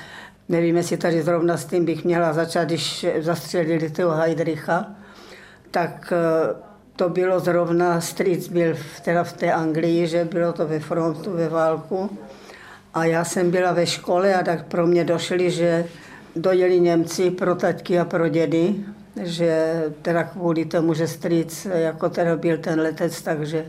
nevím, 0.50 0.78
jestli 0.78 0.98
tady 0.98 1.22
zrovna 1.22 1.58
s 1.58 1.66
tím 1.66 1.86
bych 1.86 2.06
měla 2.06 2.34
začát, 2.34 2.64
když 2.64 3.06
zastřelili 3.20 3.90
toho 3.90 4.12
Heidricha, 4.12 4.86
tak 5.72 6.14
eh, 6.14 6.67
to 6.98 7.10
bylo 7.10 7.40
zrovna, 7.40 8.02
strýc 8.02 8.48
byl 8.48 8.76
v, 8.76 9.00
teda 9.00 9.24
v 9.24 9.34
té 9.34 9.54
Anglii, 9.54 10.08
že 10.08 10.26
bylo 10.26 10.54
to 10.54 10.68
ve 10.68 10.80
frontu, 10.80 11.32
ve 11.32 11.50
válku. 11.50 12.18
A 12.94 13.06
já 13.06 13.26
jsem 13.26 13.52
byla 13.52 13.72
ve 13.72 13.86
škole 13.86 14.36
a 14.36 14.44
tak 14.44 14.66
pro 14.66 14.88
mě 14.88 15.04
došli, 15.04 15.52
že 15.52 15.86
dojeli 16.36 16.80
Němci 16.80 17.32
pro 17.32 17.56
taťky 17.56 18.00
a 18.00 18.06
pro 18.06 18.28
dědy, 18.30 18.76
že 19.24 19.84
teda 20.02 20.24
kvůli 20.24 20.66
tomu, 20.66 20.94
že 20.94 21.08
strýc 21.08 21.68
jako 21.74 22.10
teda 22.10 22.38
byl 22.38 22.58
ten 22.58 22.82
letec, 22.82 23.22
takže 23.22 23.66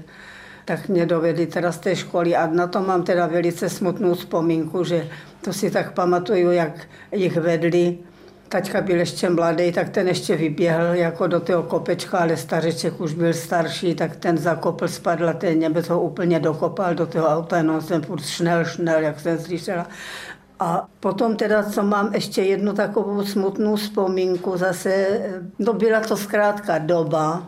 tak 0.64 0.88
mě 0.88 1.06
dovedli 1.06 1.47
teda 1.47 1.73
z 1.73 1.78
té 1.78 1.97
školy 1.97 2.37
a 2.37 2.47
na 2.47 2.66
to 2.66 2.80
mám 2.80 3.02
teda 3.02 3.26
velice 3.26 3.68
smutnou 3.68 4.14
vzpomínku, 4.14 4.85
že 4.85 5.08
to 5.40 5.52
si 5.52 5.70
tak 5.70 5.92
pamatuju, 5.92 6.50
jak 6.50 6.88
jich 7.12 7.37
vedli. 7.37 7.99
Taťka 8.48 8.80
byl 8.80 8.96
ještě 8.96 9.30
mladý, 9.30 9.72
tak 9.72 9.88
ten 9.88 10.08
ještě 10.08 10.36
vyběhl 10.36 10.94
jako 10.94 11.26
do 11.26 11.40
toho 11.40 11.62
kopečka, 11.62 12.18
ale 12.18 12.36
stařeček 12.36 13.00
už 13.00 13.14
byl 13.14 13.32
starší, 13.32 13.94
tak 13.94 14.16
ten 14.16 14.38
zakopl, 14.38 14.88
spadl 14.88 15.28
a 15.28 15.32
ten 15.32 15.58
Němec 15.58 15.88
ho 15.88 16.00
úplně 16.00 16.40
dokopal 16.40 16.94
do 16.94 17.06
toho 17.06 17.26
auta, 17.28 17.62
no 17.62 17.80
jsem 17.80 18.02
furt 18.02 18.22
šnel, 18.22 18.64
šnel, 18.64 19.00
jak 19.00 19.20
jsem 19.20 19.38
slyšela. 19.38 19.86
A 20.60 20.86
potom 21.00 21.36
teda, 21.36 21.62
co 21.62 21.82
mám 21.82 22.14
ještě 22.14 22.42
jednu 22.42 22.72
takovou 22.72 23.24
smutnou 23.24 23.76
vzpomínku, 23.76 24.56
zase, 24.56 25.20
no 25.58 25.72
byla 25.72 26.00
to 26.00 26.16
zkrátka 26.16 26.78
doba, 26.78 27.46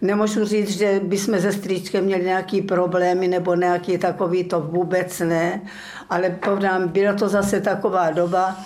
Nemůžu 0.00 0.44
říct, 0.44 0.70
že 0.70 1.00
bychom 1.04 1.40
se 1.40 1.52
strýčkem 1.52 2.04
měli 2.04 2.24
nějaký 2.24 2.62
problémy 2.62 3.28
nebo 3.28 3.54
nějaký 3.54 3.98
takový, 3.98 4.44
to 4.44 4.60
vůbec 4.60 5.20
ne, 5.20 5.62
ale 6.10 6.30
povdám, 6.30 6.88
byla 6.88 7.12
to 7.12 7.28
zase 7.28 7.60
taková 7.60 8.10
doba, 8.10 8.56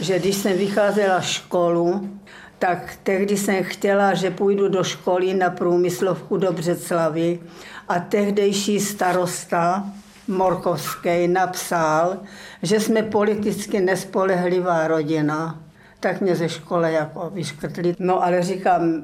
že 0.00 0.18
když 0.18 0.36
jsem 0.36 0.58
vycházela 0.58 1.20
školu, 1.20 2.10
tak 2.58 2.98
tehdy 3.02 3.36
jsem 3.36 3.64
chtěla, 3.64 4.14
že 4.14 4.30
půjdu 4.30 4.68
do 4.68 4.84
školy 4.84 5.34
na 5.34 5.50
průmyslovku 5.50 6.36
do 6.36 6.52
Břeclavy 6.52 7.38
a 7.88 7.98
tehdejší 7.98 8.80
starosta 8.80 9.84
Morkovský 10.28 11.28
napsal, 11.28 12.16
že 12.62 12.80
jsme 12.80 13.02
politicky 13.02 13.80
nespolehlivá 13.80 14.88
rodina. 14.88 15.62
Tak 16.00 16.20
mě 16.20 16.36
ze 16.36 16.48
školy 16.48 16.92
jako 16.92 17.30
vyškrtli. 17.30 17.96
No 17.98 18.24
ale 18.24 18.42
říkám, 18.42 19.02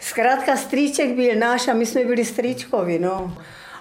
zkrátka 0.00 0.56
strýček 0.56 1.16
byl 1.16 1.38
náš 1.38 1.68
a 1.68 1.74
my 1.74 1.86
jsme 1.86 2.04
byli 2.04 2.24
strýčkovi, 2.24 2.98
no. 2.98 3.36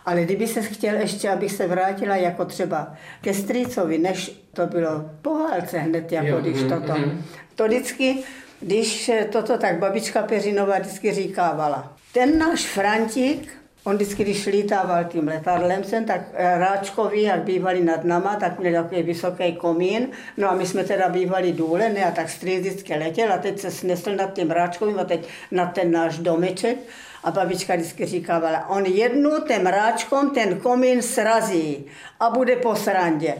Ale 0.05 0.23
kdyby 0.23 0.47
se 0.47 0.61
chtěl 0.61 0.95
ještě, 0.95 1.29
abych 1.29 1.51
se 1.51 1.67
vrátila 1.67 2.15
jako 2.15 2.45
třeba 2.45 2.93
ke 3.21 3.33
strýcovi, 3.33 3.97
než 3.97 4.41
to 4.53 4.67
bylo 4.67 5.05
po 5.21 5.33
válce 5.33 5.79
hned, 5.79 6.11
jako 6.11 6.27
Jo, 6.27 6.41
když 6.41 6.57
mhm, 6.61 6.69
toto. 6.69 6.99
mhm. 6.99 7.23
To 7.55 7.65
vždycky, 7.67 8.17
když 8.59 9.11
toto 9.31 9.57
tak 9.57 9.79
babička 9.79 10.21
Peřinová 10.21 10.79
vždycky 10.79 11.13
říkávala. 11.13 11.93
Ten 12.13 12.37
náš 12.39 12.65
Frantík, 12.65 13.53
on 13.83 13.95
vždycky, 13.95 14.23
když 14.23 14.45
lítával 14.45 15.03
tím 15.03 15.27
letadlem 15.27 15.83
sem, 15.83 16.05
tak 16.05 16.21
eh, 16.33 16.57
Ráčkovi, 16.57 17.21
jak 17.21 17.43
bývali 17.43 17.83
nad 17.83 18.03
nama, 18.03 18.35
tak 18.35 18.59
měli 18.59 18.75
takový 18.75 19.03
vysoký 19.03 19.55
komín. 19.55 20.07
No 20.37 20.51
a 20.51 20.55
my 20.55 20.67
jsme 20.67 20.83
teda 20.83 21.09
bývali 21.09 21.51
důle, 21.51 21.89
ne, 21.89 22.05
a 22.05 22.11
tak 22.11 22.29
strýc 22.29 22.59
vždycky 22.59 22.93
letěl 22.93 23.33
a 23.33 23.37
teď 23.37 23.59
se 23.59 23.71
snesl 23.71 24.15
nad 24.15 24.33
tím 24.33 24.51
Ráčkovým 24.51 24.99
a 24.99 25.03
teď 25.03 25.27
na 25.51 25.65
ten 25.65 25.91
náš 25.91 26.17
domeček. 26.17 26.77
A 27.23 27.31
babička 27.31 27.75
vždycky 27.75 28.05
říkávala, 28.05 28.69
on 28.69 28.85
jednu 28.85 29.31
tím 29.47 29.67
ráčkom 29.67 30.29
ten 30.29 30.59
komín 30.59 31.01
srazí 31.01 31.85
a 32.19 32.29
bude 32.29 32.55
po 32.55 32.75
srandě. 32.75 33.35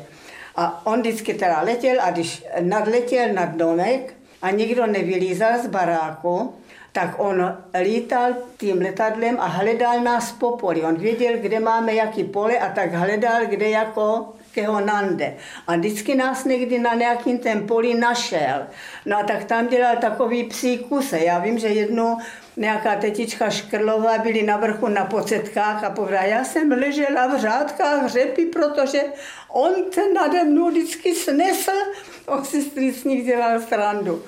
A 0.55 0.85
on 0.85 0.99
vždycky 0.99 1.33
teda 1.33 1.61
letěl 1.61 2.01
a 2.01 2.11
když 2.11 2.45
nadletěl 2.59 3.33
nad 3.33 3.55
domek 3.55 4.13
a 4.41 4.51
nikdo 4.51 4.87
nevylízal 4.87 5.59
z 5.63 5.67
baráku, 5.67 6.53
tak 6.91 7.15
on 7.17 7.57
lítal 7.81 8.33
tím 8.57 8.81
letadlem 8.81 9.37
a 9.39 9.45
hledal 9.45 10.01
nás 10.01 10.31
po 10.31 10.57
poli. 10.57 10.81
On 10.81 10.95
věděl, 10.95 11.37
kde 11.37 11.59
máme 11.59 11.93
jaký 11.93 12.23
pole 12.23 12.57
a 12.57 12.69
tak 12.69 12.93
hledal, 12.93 13.45
kde 13.45 13.69
jako 13.69 14.33
nějakého 14.59 14.85
nande. 14.85 15.37
A 15.67 15.75
vždycky 15.75 16.15
nás 16.15 16.45
někdy 16.45 16.79
na 16.79 16.93
nějakým 16.93 17.39
ten 17.39 17.67
poli 17.67 17.93
našel. 17.93 18.67
No 19.05 19.17
a 19.17 19.23
tak 19.23 19.43
tam 19.43 19.67
dělal 19.67 19.97
takový 19.97 20.43
psí 20.43 20.77
kuse. 20.77 21.19
Já 21.19 21.39
vím, 21.39 21.59
že 21.59 21.67
jednou 21.67 22.17
nějaká 22.57 22.95
tetička 22.95 23.49
Škrlová 23.49 24.17
byli 24.17 24.43
na 24.43 24.57
vrchu 24.57 24.87
na 24.87 25.05
pocetkách 25.05 25.83
a 25.83 25.89
povedala, 25.89 26.25
já 26.25 26.43
jsem 26.43 26.71
ležela 26.71 27.27
v 27.27 27.41
řádkách 27.41 28.07
řepy, 28.07 28.45
protože 28.45 29.03
on 29.49 29.71
ten 29.95 30.13
nade 30.13 30.43
mnou 30.43 30.69
vždycky 30.69 31.15
snesl, 31.15 31.71
on 32.27 32.45
si 32.45 32.71
nich 33.05 33.25
dělal 33.25 33.59
srandu. 33.59 34.23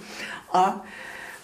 A 0.54 0.82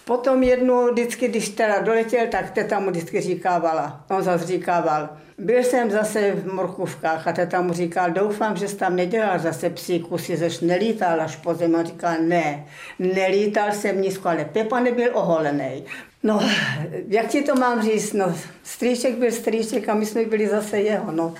potom 0.08 0.42
jednou 0.42 0.92
vždycky, 0.92 1.28
když 1.28 1.48
teda 1.48 1.80
doletěl, 1.80 2.26
tak 2.30 2.50
teta 2.50 2.80
mu 2.80 2.90
vždycky 2.90 3.20
říkávala, 3.20 4.04
on 4.10 4.22
zase 4.22 4.46
říkával, 4.46 5.08
byl 5.38 5.62
jsem 5.64 5.90
zase 5.90 6.32
v 6.32 6.52
Morkůvkách 6.52 7.28
a 7.28 7.32
teta 7.32 7.60
mu 7.60 7.72
říkal, 7.72 8.10
doufám, 8.10 8.56
že 8.56 8.68
jsi 8.68 8.76
tam 8.76 8.96
nedělal 8.96 9.38
zase 9.38 9.70
psí 9.70 10.00
kusy, 10.00 10.36
zež 10.36 10.60
nelítal 10.60 11.20
až 11.20 11.36
po 11.36 11.54
zemi. 11.54 11.76
A 11.76 11.82
říkal, 11.82 12.14
ne, 12.20 12.66
nelítal 12.98 13.72
jsem 13.72 14.00
nízko, 14.00 14.28
ale 14.28 14.44
Pepa 14.44 14.80
nebyl 14.80 15.10
oholený. 15.12 15.84
No, 16.22 16.40
jak 17.08 17.26
ti 17.26 17.42
to 17.42 17.54
mám 17.54 17.82
říct, 17.82 18.12
no, 18.12 18.34
strýček 18.62 19.14
byl 19.14 19.32
strýček 19.32 19.88
a 19.88 19.94
my 19.94 20.06
jsme 20.06 20.24
byli 20.24 20.48
zase 20.48 20.80
jeho, 20.80 21.12
no. 21.12 21.34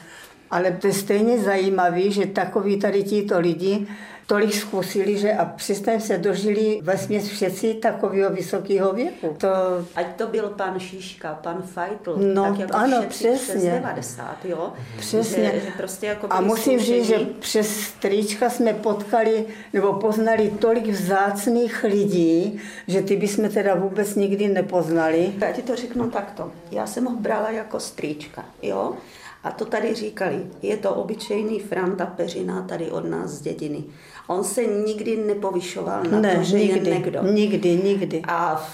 Ale 0.50 0.72
to 0.72 0.86
je 0.86 0.92
stejně 0.92 1.38
zajímavé, 1.38 2.10
že 2.10 2.26
takový 2.26 2.78
tady 2.78 3.02
títo 3.02 3.40
lidi 3.40 3.86
tolik 4.28 4.54
zkusili, 4.54 5.18
že 5.18 5.32
a 5.32 5.44
přesně 5.44 6.00
se 6.00 6.18
dožili 6.18 6.80
ve 6.82 6.98
směs 6.98 7.28
všetci 7.28 7.74
takového 7.74 8.30
vysokého 8.30 8.92
věku. 8.92 9.36
To... 9.38 9.48
Ať 9.94 10.06
to 10.16 10.26
byl 10.26 10.48
pan 10.48 10.78
Šiška, 10.80 11.34
pan 11.34 11.62
Feitl, 11.62 12.16
no, 12.16 12.44
tak 12.44 12.58
jako 12.58 12.76
ano, 12.76 13.04
přesně. 13.08 13.54
přes 13.54 13.64
90, 13.64 14.44
jo? 14.44 14.72
Přesně. 14.98 15.52
Že, 15.54 15.60
že 15.60 15.70
prostě 15.76 16.06
jako 16.06 16.26
a 16.30 16.40
musím 16.40 16.78
říct, 16.80 17.06
že 17.06 17.14
zkušení. 17.14 17.36
přes 17.38 17.80
strýčka 17.80 18.50
jsme 18.50 18.72
potkali 18.72 19.46
nebo 19.72 19.92
poznali 19.92 20.50
tolik 20.58 20.86
vzácných 20.86 21.84
lidí, 21.84 22.60
že 22.88 23.02
ty 23.02 23.16
bychom 23.16 23.48
teda 23.48 23.74
vůbec 23.74 24.14
nikdy 24.14 24.48
nepoznali. 24.48 25.32
Já 25.40 25.52
ti 25.52 25.62
to 25.62 25.76
řeknu 25.76 26.10
takto. 26.10 26.52
Já 26.70 26.86
jsem 26.86 27.04
ho 27.04 27.16
brala 27.16 27.50
jako 27.50 27.80
strýčka, 27.80 28.44
jo? 28.62 28.96
A 29.44 29.50
to 29.50 29.64
tady 29.64 29.94
říkali, 29.94 30.46
je 30.62 30.76
to 30.76 30.94
obyčejný 30.94 31.60
Franta 31.60 32.06
Peřina 32.06 32.62
tady 32.62 32.90
od 32.90 33.04
nás 33.04 33.30
z 33.30 33.40
dědiny. 33.40 33.84
On 34.26 34.44
se 34.44 34.64
nikdy 34.64 35.16
nepovyšoval 35.16 36.04
na 36.04 36.20
ne, 36.20 36.36
to, 36.36 36.42
že 36.42 36.58
nikdy, 36.58 36.90
je 36.90 36.94
někdo. 36.94 37.22
nikdy, 37.22 37.76
nikdy. 37.76 38.22
A 38.28 38.66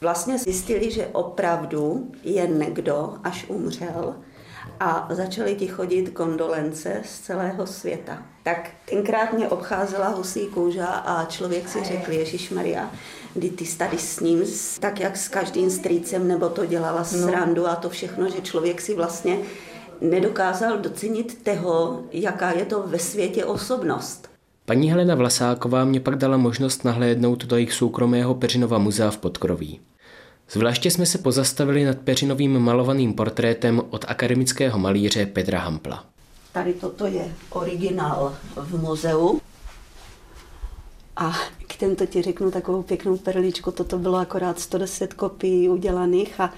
vlastně 0.00 0.38
zjistili, 0.38 0.90
že 0.90 1.06
opravdu 1.06 2.10
je 2.24 2.46
někdo, 2.46 3.14
až 3.24 3.44
umřel 3.48 4.14
a 4.80 5.08
začaly 5.10 5.54
ti 5.54 5.66
chodit 5.66 6.10
kondolence 6.10 7.02
z 7.04 7.20
celého 7.20 7.66
světa. 7.66 8.22
Tak 8.42 8.70
tenkrát 8.90 9.32
mě 9.32 9.48
obcházela 9.48 10.08
husí 10.08 10.46
kůža 10.46 10.86
a 10.86 11.24
člověk 11.24 11.68
si 11.68 11.84
řekl, 11.84 12.12
Ježíš 12.12 12.50
Maria, 12.50 12.90
kdy 13.34 13.50
ty 13.50 13.64
tady 13.64 13.98
s 13.98 14.20
ním, 14.20 14.42
tak 14.80 15.00
jak 15.00 15.16
s 15.16 15.28
každým 15.28 15.70
strýcem, 15.70 16.28
nebo 16.28 16.48
to 16.48 16.66
dělala 16.66 17.04
srandu 17.04 17.66
a 17.66 17.76
to 17.76 17.90
všechno, 17.90 18.30
že 18.30 18.40
člověk 18.40 18.80
si 18.80 18.94
vlastně 18.94 19.38
nedokázal 20.00 20.78
docenit 20.78 21.44
toho, 21.44 22.02
jaká 22.12 22.50
je 22.50 22.64
to 22.64 22.82
ve 22.86 22.98
světě 22.98 23.44
osobnost. 23.44 24.28
Paní 24.64 24.90
Helena 24.90 25.14
Vlasáková 25.14 25.84
mě 25.84 26.00
pak 26.00 26.16
dala 26.16 26.36
možnost 26.36 26.84
nahlédnout 26.84 27.44
do 27.44 27.56
jejich 27.56 27.72
soukromého 27.72 28.34
Peřinova 28.34 28.78
muzea 28.78 29.10
v 29.10 29.18
Podkroví. 29.18 29.80
Zvláště 30.50 30.90
jsme 30.90 31.06
se 31.06 31.18
pozastavili 31.18 31.84
nad 31.84 31.98
Peřinovým 31.98 32.58
malovaným 32.58 33.14
portrétem 33.14 33.82
od 33.90 34.04
akademického 34.08 34.78
malíře 34.78 35.26
Petra 35.26 35.58
Hampla. 35.58 36.04
Tady 36.52 36.72
toto 36.72 37.06
je 37.06 37.34
originál 37.50 38.36
v 38.56 38.80
muzeu. 38.80 39.40
A 41.16 41.32
k 41.66 41.76
těmto 41.76 42.06
ti 42.06 42.22
řeknu 42.22 42.50
takovou 42.50 42.82
pěknou 42.82 43.16
perličku. 43.16 43.70
Toto 43.70 43.98
bylo 43.98 44.16
akorát 44.16 44.60
110 44.60 45.14
kopií 45.14 45.68
udělaných 45.68 46.40
a 46.40 46.52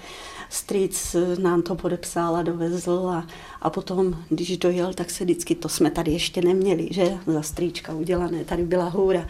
strýc 0.51 1.15
nám 1.39 1.61
to 1.61 1.75
podepsal 1.75 2.35
a 2.35 2.41
dovezl 2.41 3.09
a, 3.09 3.27
a 3.61 3.69
potom, 3.69 4.17
když 4.29 4.57
dojel, 4.57 4.93
tak 4.93 5.09
se 5.09 5.23
vždycky, 5.23 5.55
to 5.55 5.69
jsme 5.69 5.91
tady 5.91 6.11
ještě 6.11 6.41
neměli, 6.41 6.87
že 6.91 7.17
za 7.27 7.41
strýčka 7.41 7.93
udělané, 7.93 8.45
tady 8.45 8.63
byla 8.63 8.89
hůra. 8.89 9.27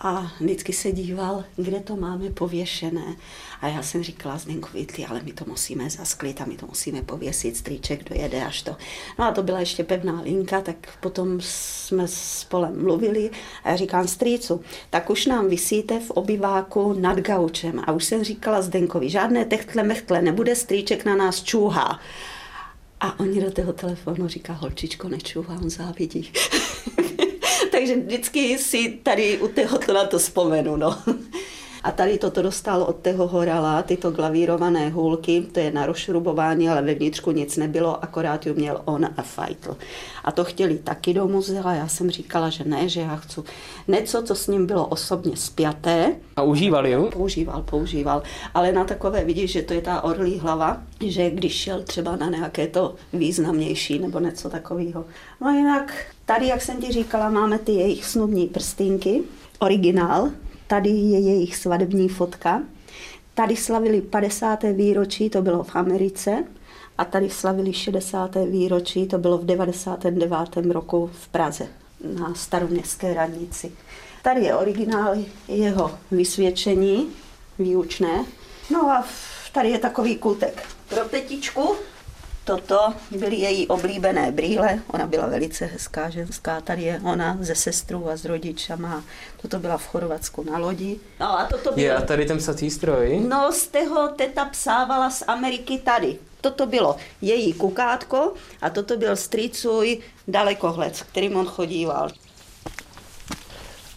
A 0.00 0.32
vždycky 0.40 0.72
se 0.72 0.92
díval, 0.92 1.44
kde 1.56 1.80
to 1.80 1.96
máme 1.96 2.30
pověšené. 2.30 3.16
A 3.60 3.68
já 3.68 3.82
jsem 3.82 4.02
říkala 4.02 4.38
Zdenkovi, 4.38 4.86
ty, 4.86 5.06
ale 5.06 5.20
my 5.24 5.32
to 5.32 5.44
musíme 5.48 5.90
zasklit 5.90 6.40
a 6.40 6.44
my 6.44 6.56
to 6.56 6.66
musíme 6.66 7.02
pověsit, 7.02 7.56
strýček 7.56 8.08
dojede 8.08 8.44
až 8.44 8.62
to. 8.62 8.76
No 9.18 9.24
a 9.24 9.32
to 9.32 9.42
byla 9.42 9.60
ještě 9.60 9.84
pevná 9.84 10.20
linka, 10.20 10.60
tak 10.60 10.76
potom 11.00 11.38
jsme 11.40 12.08
spolem 12.08 12.82
mluvili 12.82 13.30
a 13.64 13.70
já 13.70 13.76
říkám 13.76 14.08
strýcu, 14.08 14.60
tak 14.90 15.10
už 15.10 15.26
nám 15.26 15.48
vysíte 15.48 16.00
v 16.00 16.10
obyváku 16.10 16.92
nad 16.92 17.18
gaučem. 17.18 17.82
A 17.86 17.92
už 17.92 18.04
jsem 18.04 18.24
říkala 18.24 18.62
Zdenkovi, 18.62 19.10
žádné 19.10 19.44
techtle 19.44 19.82
mechtle, 19.82 20.22
nebude 20.22 20.56
strýček 20.56 21.04
na 21.04 21.16
nás 21.16 21.42
čůhá. 21.42 22.00
A 23.00 23.20
oni 23.20 23.40
do 23.40 23.50
toho 23.50 23.72
telefonu 23.72 24.28
říká, 24.28 24.52
holčičko, 24.52 25.08
nečůhá, 25.08 25.54
on 25.54 25.70
závidí. 25.70 26.32
Takže 27.78 27.96
vždycky 27.96 28.58
si 28.58 28.98
tady 29.02 29.38
u 29.38 29.48
tohoto 29.48 29.92
na 29.92 30.04
to 30.04 30.18
vzpomenu. 30.18 30.76
No. 30.76 30.98
A 31.88 31.90
tady 31.90 32.18
toto 32.18 32.42
dostal 32.42 32.82
od 32.82 32.96
toho 32.96 33.28
Horala, 33.28 33.82
tyto 33.82 34.10
glavírované 34.10 34.88
hůlky, 34.88 35.40
to 35.52 35.60
je 35.60 35.70
na 35.70 35.86
rozšrubování, 35.86 36.68
ale 36.68 36.82
vevnitřku 36.82 37.30
nic 37.30 37.56
nebylo, 37.56 38.04
akorát 38.04 38.46
ju 38.46 38.54
měl 38.54 38.80
on 38.84 39.08
a 39.16 39.22
Feitl. 39.22 39.76
A 40.24 40.32
to 40.32 40.44
chtěli 40.44 40.78
taky 40.78 41.14
do 41.14 41.28
muzea, 41.28 41.74
já 41.74 41.88
jsem 41.88 42.10
říkala, 42.10 42.50
že 42.50 42.64
ne, 42.64 42.88
že 42.88 43.00
já 43.00 43.16
chci 43.16 43.40
něco, 43.88 44.22
co 44.22 44.34
s 44.34 44.46
ním 44.46 44.66
bylo 44.66 44.86
osobně 44.86 45.36
spjaté. 45.36 46.16
A 46.36 46.42
užívali 46.42 46.90
ju? 46.90 47.10
Používal, 47.10 47.62
používal, 47.62 48.22
ale 48.54 48.72
na 48.72 48.84
takové 48.84 49.24
vidíš, 49.24 49.52
že 49.52 49.62
to 49.62 49.74
je 49.74 49.80
ta 49.80 50.04
orlí 50.04 50.38
hlava, 50.38 50.82
že 51.04 51.30
když 51.30 51.54
šel 51.54 51.82
třeba 51.82 52.16
na 52.16 52.26
nějaké 52.28 52.66
to 52.66 52.94
významnější 53.12 53.98
nebo 53.98 54.20
něco 54.20 54.50
takového. 54.50 55.04
No 55.40 55.50
jinak, 55.50 55.94
tady, 56.24 56.46
jak 56.46 56.62
jsem 56.62 56.76
ti 56.76 56.92
říkala, 56.92 57.30
máme 57.30 57.58
ty 57.58 57.72
jejich 57.72 58.04
snubní 58.04 58.46
prstínky, 58.46 59.22
originál, 59.58 60.30
tady 60.68 60.90
je 60.90 61.20
jejich 61.20 61.56
svadební 61.56 62.08
fotka. 62.08 62.62
Tady 63.34 63.56
slavili 63.56 64.00
50. 64.00 64.62
výročí, 64.62 65.30
to 65.30 65.42
bylo 65.42 65.62
v 65.62 65.76
Americe, 65.76 66.44
a 66.98 67.04
tady 67.04 67.30
slavili 67.30 67.72
60. 67.72 68.36
výročí, 68.50 69.06
to 69.06 69.18
bylo 69.18 69.38
v 69.38 69.44
99. 69.44 70.72
roku 70.72 71.10
v 71.12 71.28
Praze 71.28 71.66
na 72.18 72.34
staroměstské 72.34 73.14
radnici. 73.14 73.72
Tady 74.22 74.40
je 74.44 74.54
originál 74.54 75.14
jeho 75.48 75.90
vysvědčení 76.10 77.08
výučné. 77.58 78.24
No 78.70 78.90
a 78.90 79.04
tady 79.52 79.68
je 79.68 79.78
takový 79.78 80.16
kůtek 80.16 80.66
pro 80.88 81.04
tetičku. 81.04 81.74
Toto 82.48 82.94
byly 83.10 83.36
její 83.36 83.66
oblíbené 83.66 84.32
brýle. 84.32 84.78
Ona 84.92 85.06
byla 85.06 85.26
velice 85.26 85.64
hezká 85.64 86.10
ženská. 86.10 86.60
Tady 86.60 86.82
je 86.82 87.00
ona 87.04 87.36
ze 87.40 87.54
sestrou 87.54 88.08
a 88.08 88.16
s 88.16 88.24
rodičama. 88.24 89.04
Toto 89.42 89.58
byla 89.58 89.78
v 89.78 89.86
Chorvatsku 89.86 90.44
na 90.50 90.58
lodi. 90.58 90.96
No 91.20 91.38
a 91.38 91.46
toto 91.46 91.72
bylo... 91.72 91.86
Je, 91.86 91.94
a 91.94 92.00
tady 92.00 92.26
ten 92.26 92.38
psací 92.38 92.70
stroj? 92.70 93.20
No, 93.28 93.52
z 93.52 93.66
toho 93.66 94.08
teta 94.08 94.44
psávala 94.44 95.10
z 95.10 95.22
Ameriky 95.26 95.78
tady. 95.78 96.16
Toto 96.40 96.66
bylo 96.66 96.96
její 97.20 97.52
kukátko 97.52 98.32
a 98.62 98.70
toto 98.70 98.96
byl 98.96 99.16
strýcuj 99.16 99.98
dalekohled, 100.28 101.02
kterým 101.10 101.36
on 101.36 101.46
chodíval. 101.46 102.08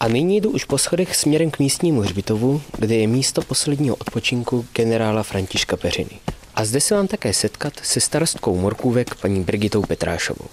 A 0.00 0.08
nyní 0.08 0.40
jdu 0.40 0.50
už 0.50 0.64
po 0.64 0.78
schodech 0.78 1.16
směrem 1.16 1.50
k 1.50 1.58
místnímu 1.58 2.00
hřbitovu, 2.00 2.62
kde 2.78 2.94
je 2.94 3.06
místo 3.06 3.42
posledního 3.42 3.96
odpočinku 3.96 4.66
generála 4.74 5.22
Františka 5.22 5.76
Peřiny. 5.76 6.20
A 6.54 6.64
zde 6.64 6.80
se 6.80 6.94
vám 6.94 7.06
také 7.06 7.32
setkat 7.32 7.72
se 7.82 8.00
starostkou 8.00 8.56
Morkůvek 8.56 9.14
paní 9.14 9.44
Brigitou 9.44 9.82
Petrášovou. 9.82 10.48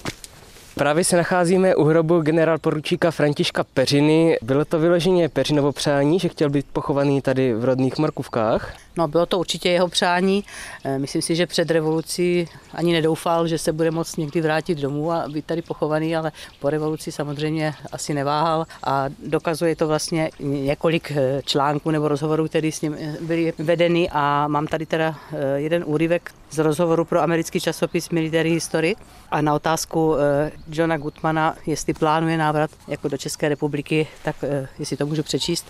Právě 0.75 1.03
se 1.03 1.17
nacházíme 1.17 1.75
u 1.75 1.84
hrobu 1.84 2.21
generál 2.21 2.58
poručíka 2.58 3.12
Františka 3.12 3.63
Peřiny. 3.63 4.38
Bylo 4.41 4.65
to 4.65 4.79
vyloženě 4.79 5.29
Peřinovo 5.29 5.71
přání, 5.71 6.19
že 6.19 6.29
chtěl 6.29 6.49
být 6.49 6.65
pochovaný 6.73 7.21
tady 7.21 7.53
v 7.53 7.63
rodných 7.63 7.97
Morkůvkách? 7.97 8.73
No, 8.97 9.08
bylo 9.08 9.25
to 9.25 9.39
určitě 9.39 9.69
jeho 9.69 9.88
přání. 9.88 10.43
Eh, 10.84 10.99
Myslím 10.99 11.21
si, 11.21 11.36
že 11.36 11.47
před 11.47 11.71
revolucí 11.71 12.47
ani 12.73 12.93
nedoufal, 12.93 13.47
že 13.47 13.58
se 13.58 13.73
bude 13.73 13.91
moct 13.91 14.17
někdy 14.17 14.41
vrátit 14.41 14.77
domů 14.77 15.12
a 15.12 15.27
být 15.27 15.45
tady 15.45 15.62
pochovaný, 15.62 16.15
ale 16.15 16.32
po 16.60 16.69
revoluci 16.69 17.12
samozřejmě 17.12 17.73
asi 17.91 18.13
neváhal 18.13 18.65
a 18.84 19.05
dokazuje 19.27 19.75
to 19.75 19.88
vlastně 19.88 20.29
několik 20.39 21.12
eh, 21.15 21.41
článků 21.45 21.91
nebo 21.91 22.08
rozhovorů, 22.08 22.47
které 22.47 22.71
s 22.71 22.82
ním 22.82 22.95
eh, 22.99 23.17
byly 23.21 23.53
vedeny 23.58 24.10
a 24.12 24.47
mám 24.47 24.67
tady 24.67 24.86
teda 24.86 25.15
jeden 25.55 25.84
úryvek 25.86 26.32
z 26.49 26.57
rozhovoru 26.57 27.05
pro 27.05 27.21
americký 27.21 27.59
časopis 27.59 28.09
Military 28.09 28.49
History 28.49 28.95
a 29.31 29.41
na 29.41 29.53
otázku 29.53 30.15
eh, 30.15 30.51
Johna 30.69 30.97
Gutmana, 30.97 31.55
jestli 31.65 31.93
plánuje 31.93 32.38
návrat 32.38 32.71
jako 32.88 33.07
do 33.07 33.17
České 33.17 33.49
republiky, 33.49 34.07
tak 34.23 34.35
eh, 34.43 34.67
jestli 34.79 34.97
to 34.97 35.05
můžu 35.05 35.23
přečíst, 35.23 35.65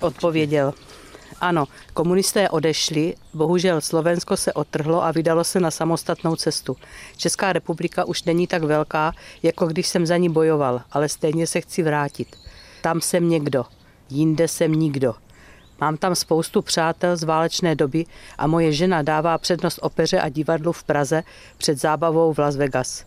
odpověděl, 0.00 0.74
Ano, 1.40 1.64
komunisté 1.94 2.48
odešli, 2.48 3.14
bohužel 3.34 3.80
Slovensko 3.80 4.36
se 4.36 4.52
otrhlo 4.52 5.04
a 5.04 5.12
vydalo 5.12 5.44
se 5.44 5.60
na 5.60 5.70
samostatnou 5.70 6.36
cestu. 6.36 6.76
Česká 7.16 7.52
republika 7.52 8.04
už 8.04 8.24
není 8.24 8.46
tak 8.46 8.62
velká, 8.62 9.12
jako 9.42 9.66
když 9.66 9.86
jsem 9.88 10.06
za 10.06 10.16
ní 10.16 10.28
bojoval, 10.28 10.82
ale 10.92 11.08
stejně 11.08 11.46
se 11.46 11.60
chci 11.60 11.82
vrátit. 11.82 12.36
Tam 12.82 13.00
jsem 13.00 13.28
někdo, 13.28 13.64
jinde 14.10 14.48
jsem 14.48 14.72
nikdo. 14.72 15.14
Mám 15.80 15.96
tam 15.96 16.14
spoustu 16.14 16.62
přátel 16.62 17.16
z 17.16 17.22
válečné 17.22 17.74
doby 17.74 18.04
a 18.38 18.46
moje 18.46 18.72
žena 18.72 19.02
dává 19.02 19.38
přednost 19.38 19.78
opeře 19.82 20.20
a 20.20 20.28
divadlu 20.28 20.72
v 20.72 20.84
Praze 20.84 21.22
před 21.58 21.80
zábavou 21.80 22.32
v 22.32 22.38
Las 22.38 22.56
Vegas. 22.56 23.04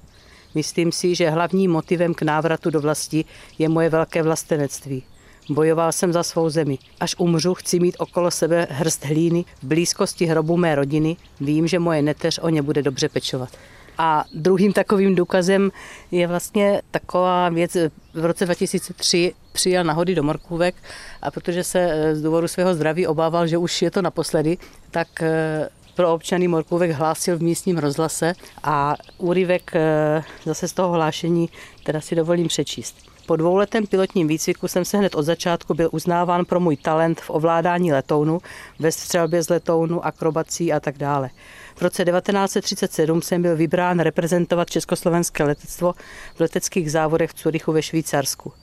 Myslím 0.55 0.91
si, 0.91 1.15
že 1.15 1.29
hlavním 1.29 1.71
motivem 1.71 2.13
k 2.13 2.21
návratu 2.21 2.69
do 2.69 2.81
vlasti 2.81 3.25
je 3.57 3.69
moje 3.69 3.89
velké 3.89 4.23
vlastenectví. 4.23 5.03
Bojoval 5.49 5.91
jsem 5.91 6.13
za 6.13 6.23
svou 6.23 6.49
zemi. 6.49 6.77
Až 6.99 7.15
umřu, 7.17 7.53
chci 7.53 7.79
mít 7.79 7.95
okolo 7.99 8.31
sebe 8.31 8.67
hrst 8.69 9.05
hlíny 9.05 9.45
v 9.61 9.63
blízkosti 9.63 10.25
hrobu 10.25 10.57
mé 10.57 10.75
rodiny. 10.75 11.17
Vím, 11.41 11.67
že 11.67 11.79
moje 11.79 12.01
neteř 12.01 12.39
o 12.43 12.49
ně 12.49 12.61
bude 12.61 12.81
dobře 12.81 13.09
pečovat. 13.09 13.49
A 13.97 14.25
druhým 14.33 14.73
takovým 14.73 15.15
důkazem 15.15 15.71
je 16.11 16.27
vlastně 16.27 16.81
taková 16.91 17.49
věc, 17.49 17.77
v 18.13 18.25
roce 18.25 18.45
2003 18.45 19.33
přijel 19.59 19.83
na 19.83 19.93
hody 19.93 20.15
do 20.15 20.23
Morkůvek 20.23 20.75
a 21.21 21.31
protože 21.31 21.63
se 21.63 21.79
eh, 21.79 22.15
z 22.15 22.21
důvodu 22.21 22.47
svého 22.47 22.73
zdraví 22.73 23.07
obával, 23.07 23.47
že 23.47 23.57
už 23.57 23.81
je 23.81 23.91
to 23.91 24.01
naposledy, 24.01 24.57
tak 24.91 25.07
eh, 25.21 25.69
pro 25.95 26.13
občany 26.13 26.47
Morkůvek 26.47 26.91
hlásil 26.91 27.37
v 27.37 27.41
místním 27.41 27.77
rozhlase 27.77 28.33
a 28.63 28.95
úryvek 29.17 29.71
eh, 29.75 30.23
zase 30.45 30.67
z 30.67 30.73
toho 30.73 30.93
hlášení 30.93 31.49
teda 31.83 32.01
si 32.01 32.15
dovolím 32.15 32.47
přečíst. 32.47 32.95
Po 33.25 33.35
dvouletém 33.35 33.87
pilotním 33.87 34.27
výcviku 34.27 34.67
jsem 34.67 34.85
se 34.85 34.97
hned 34.97 35.15
od 35.15 35.23
začátku 35.23 35.73
byl 35.73 35.89
uznáván 35.91 36.45
pro 36.45 36.59
můj 36.59 36.77
talent 36.77 37.21
v 37.21 37.29
ovládání 37.29 37.93
letounu, 37.93 38.39
ve 38.79 38.91
střelbě 38.91 39.43
z 39.43 39.49
letounu, 39.49 40.05
akrobací 40.05 40.73
a 40.73 40.79
tak 40.79 40.97
dále. 40.97 41.29
V 41.75 41.81
roce 41.81 42.05
1937 42.05 43.21
jsem 43.21 43.41
byl 43.41 43.55
vybrán 43.55 43.99
reprezentovat 43.99 44.69
československé 44.69 45.43
letectvo 45.43 45.93
v 46.35 46.39
leteckých 46.39 46.91
závodech 46.91 47.29
v 47.31 47.33
Curychu 47.33 47.71
ve 47.71 47.81
Švýcarsku. 47.81 48.53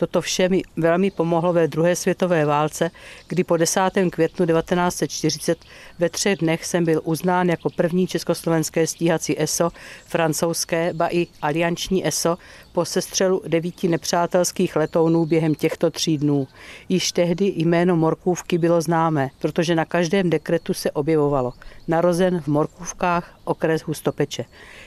Toto 0.00 0.20
vše 0.20 0.48
mi 0.48 0.62
velmi 0.76 1.10
pomohlo 1.10 1.52
ve 1.52 1.68
druhé 1.68 1.96
světové 1.96 2.44
válce, 2.44 2.90
kdy 3.28 3.44
po 3.44 3.56
10. 3.56 3.80
květnu 4.10 4.46
1940 4.46 5.58
ve 5.98 6.08
třech 6.08 6.38
dnech 6.38 6.64
jsem 6.64 6.84
byl 6.84 7.00
uznán 7.04 7.48
jako 7.48 7.70
první 7.70 8.06
československé 8.06 8.86
stíhací 8.86 9.42
ESO, 9.42 9.70
francouzské, 10.06 10.92
ba 10.92 11.08
i 11.10 11.26
alianční 11.42 12.06
ESO 12.06 12.38
po 12.72 12.84
sestřelu 12.84 13.42
devíti 13.46 13.88
nepřátelských 13.88 14.76
letounů 14.76 15.26
během 15.26 15.54
těchto 15.54 15.90
tří 15.90 16.18
dnů. 16.18 16.48
Již 16.88 17.12
tehdy 17.12 17.52
jméno 17.56 17.96
Morkůvky 17.96 18.58
bylo 18.58 18.80
známé, 18.80 19.30
protože 19.38 19.74
na 19.74 19.84
každém 19.84 20.30
dekretu 20.30 20.74
se 20.74 20.90
objevovalo. 20.90 21.52
Narozen 21.88 22.40
v 22.40 22.46
Morkůvkách, 22.46 23.38
okres 23.44 23.82
Hustopeče. 23.82 24.44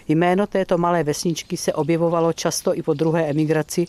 Jméno 0.08 0.48
této 0.48 0.78
malé 0.78 1.04
vesničky 1.04 1.58
se 1.58 1.74
objevovalo 1.74 2.34
často 2.34 2.78
i 2.78 2.82
po 2.82 2.94
druhé 2.94 3.30
emigraci, 3.30 3.86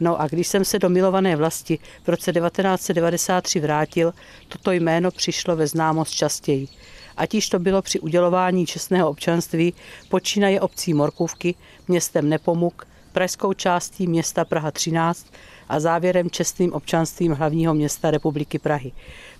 no 0.00 0.20
a 0.20 0.26
když 0.26 0.48
jsem 0.48 0.64
se 0.64 0.78
do 0.78 0.88
milované 0.88 1.36
vlasti 1.36 1.78
v 2.04 2.08
roce 2.08 2.32
1993 2.32 3.60
vrátil, 3.60 4.14
toto 4.48 4.72
jméno 4.72 5.10
přišlo 5.10 5.56
ve 5.56 5.66
známost 5.66 6.10
častěji. 6.10 6.68
Ať 7.16 7.34
již 7.34 7.48
to 7.48 7.58
bylo 7.58 7.82
při 7.82 8.00
udělování 8.00 8.66
čestného 8.66 9.10
občanství, 9.10 9.74
počínaje 10.08 10.60
obcí 10.60 10.94
Morkůvky, 10.94 11.54
městem 11.88 12.28
Nepomuk, 12.28 12.86
pražskou 13.16 13.52
částí 13.52 14.06
města 14.06 14.44
Praha 14.44 14.70
13 14.70 15.26
a 15.68 15.80
závěrem 15.80 16.30
čestným 16.30 16.72
občanstvím 16.72 17.32
hlavního 17.32 17.74
města 17.74 18.10
Republiky 18.10 18.58
Prahy. 18.58 18.92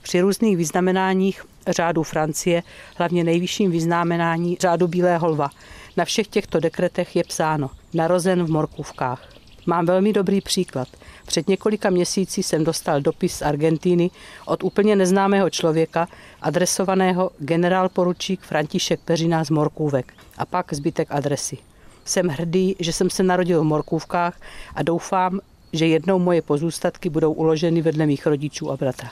Při 0.02 0.20
různých 0.20 0.56
vyznamenáních 0.56 1.44
řádu 1.68 2.02
Francie, 2.02 2.62
hlavně 2.96 3.24
nejvyšším 3.24 3.70
vyznamenání 3.70 4.56
řádu 4.60 4.88
Bílého 4.88 5.28
lva, 5.28 5.50
na 5.96 6.04
všech 6.04 6.28
těchto 6.28 6.60
dekretech 6.60 7.16
je 7.16 7.24
psáno 7.24 7.70
narozen 7.94 8.44
v 8.44 8.50
Morkůvkách. 8.50 9.28
Mám 9.66 9.86
velmi 9.86 10.12
dobrý 10.12 10.40
příklad. 10.40 10.88
Před 11.26 11.48
několika 11.48 11.90
měsíci 11.90 12.42
jsem 12.42 12.64
dostal 12.64 13.00
dopis 13.00 13.36
z 13.36 13.42
Argentíny 13.42 14.10
od 14.46 14.64
úplně 14.64 14.96
neznámého 14.96 15.50
člověka, 15.50 16.08
adresovaného 16.42 17.30
generál 17.38 17.88
poručík 17.88 18.40
František 18.40 19.00
Peřina 19.00 19.44
z 19.44 19.50
Morkůvek 19.50 20.12
a 20.38 20.46
pak 20.46 20.72
zbytek 20.72 21.08
adresy. 21.10 21.58
Jsem 22.06 22.28
hrdý, 22.28 22.76
že 22.78 22.92
jsem 22.92 23.10
se 23.10 23.22
narodil 23.22 23.60
v 23.60 23.64
Morkůvkách 23.64 24.40
a 24.74 24.82
doufám, 24.82 25.40
že 25.72 25.86
jednou 25.86 26.18
moje 26.18 26.42
pozůstatky 26.42 27.10
budou 27.10 27.32
uloženy 27.32 27.82
vedle 27.82 28.06
mých 28.06 28.26
rodičů 28.26 28.70
a 28.70 28.76
bratra. 28.76 29.10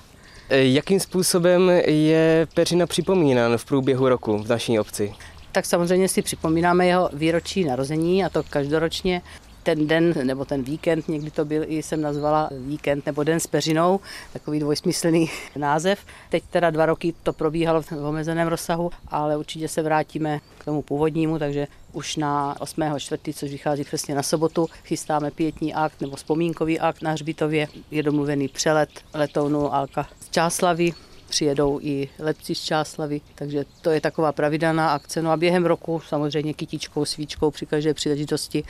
Jakým 0.51 1.01
způsobem 1.01 1.71
je 1.87 2.47
Peřina 2.55 2.87
připomínán 2.87 3.59
v 3.59 3.65
průběhu 3.65 4.09
roku 4.09 4.39
v 4.39 4.49
naší 4.49 4.79
obci? 4.79 5.15
Tak 5.53 5.67
samozřejmě 5.67 6.09
si 6.09 6.23
připomínáme 6.23 6.87
jeho 6.87 7.11
výročí 7.13 7.65
narození 7.65 8.25
a 8.25 8.29
to 8.29 8.43
každoročně 8.43 9.23
ten 9.65 9.87
den 9.87 10.15
nebo 10.23 10.45
ten 10.45 10.63
víkend, 10.63 11.09
někdy 11.09 11.31
to 11.31 11.45
byl 11.45 11.65
i 11.67 11.83
jsem 11.83 12.01
nazvala 12.01 12.51
víkend 12.53 13.07
nebo 13.07 13.25
den 13.25 13.41
s 13.41 13.47
peřinou, 13.47 14.01
takový 14.33 14.61
dvojsmyslný 14.61 15.31
název. 15.57 15.99
Teď 16.31 16.45
teda 16.51 16.71
dva 16.71 16.87
roky 16.87 17.15
to 17.23 17.33
probíhalo 17.33 17.83
v 17.83 17.93
omezeném 17.93 18.49
rozsahu, 18.49 18.91
ale 19.09 19.37
určitě 19.37 19.69
se 19.69 19.83
vrátíme 19.83 20.41
k 20.59 20.65
tomu 20.65 20.83
původnímu, 20.83 21.39
takže 21.39 21.67
už 21.93 22.17
na 22.17 22.57
8. 22.61 22.83
čtvrtý, 22.99 23.35
což 23.35 23.51
vychází 23.51 23.85
přesně 23.85 24.15
na 24.15 24.23
sobotu, 24.23 24.67
chystáme 24.85 25.31
pětní 25.31 25.75
akt 25.75 26.01
nebo 26.01 26.17
vzpomínkový 26.17 26.81
akt 26.81 27.03
na 27.03 27.11
Hřbitově. 27.11 27.69
Je 27.91 28.03
domluvený 28.03 28.49
přelet 28.49 28.91
letounu 29.15 29.75
Alka 29.75 30.09
z 30.21 30.31
Čáslavy, 30.31 30.93
přijedou 31.29 31.81
i 31.83 32.09
letci 32.19 32.55
z 32.55 32.65
Čáslavy, 32.65 33.21
takže 33.35 33.65
to 33.81 33.91
je 33.91 34.01
taková 34.01 34.33
pravidelná 34.33 34.91
akce. 34.91 35.23
No 35.23 35.31
a 35.31 35.37
během 35.37 35.67
roku 35.67 36.03
samozřejmě 36.09 36.55
kytičkou, 36.55 37.05
svíčkou 37.05 37.51
při 37.51 37.67
každé 37.67 37.95
příležitosti 37.95 38.65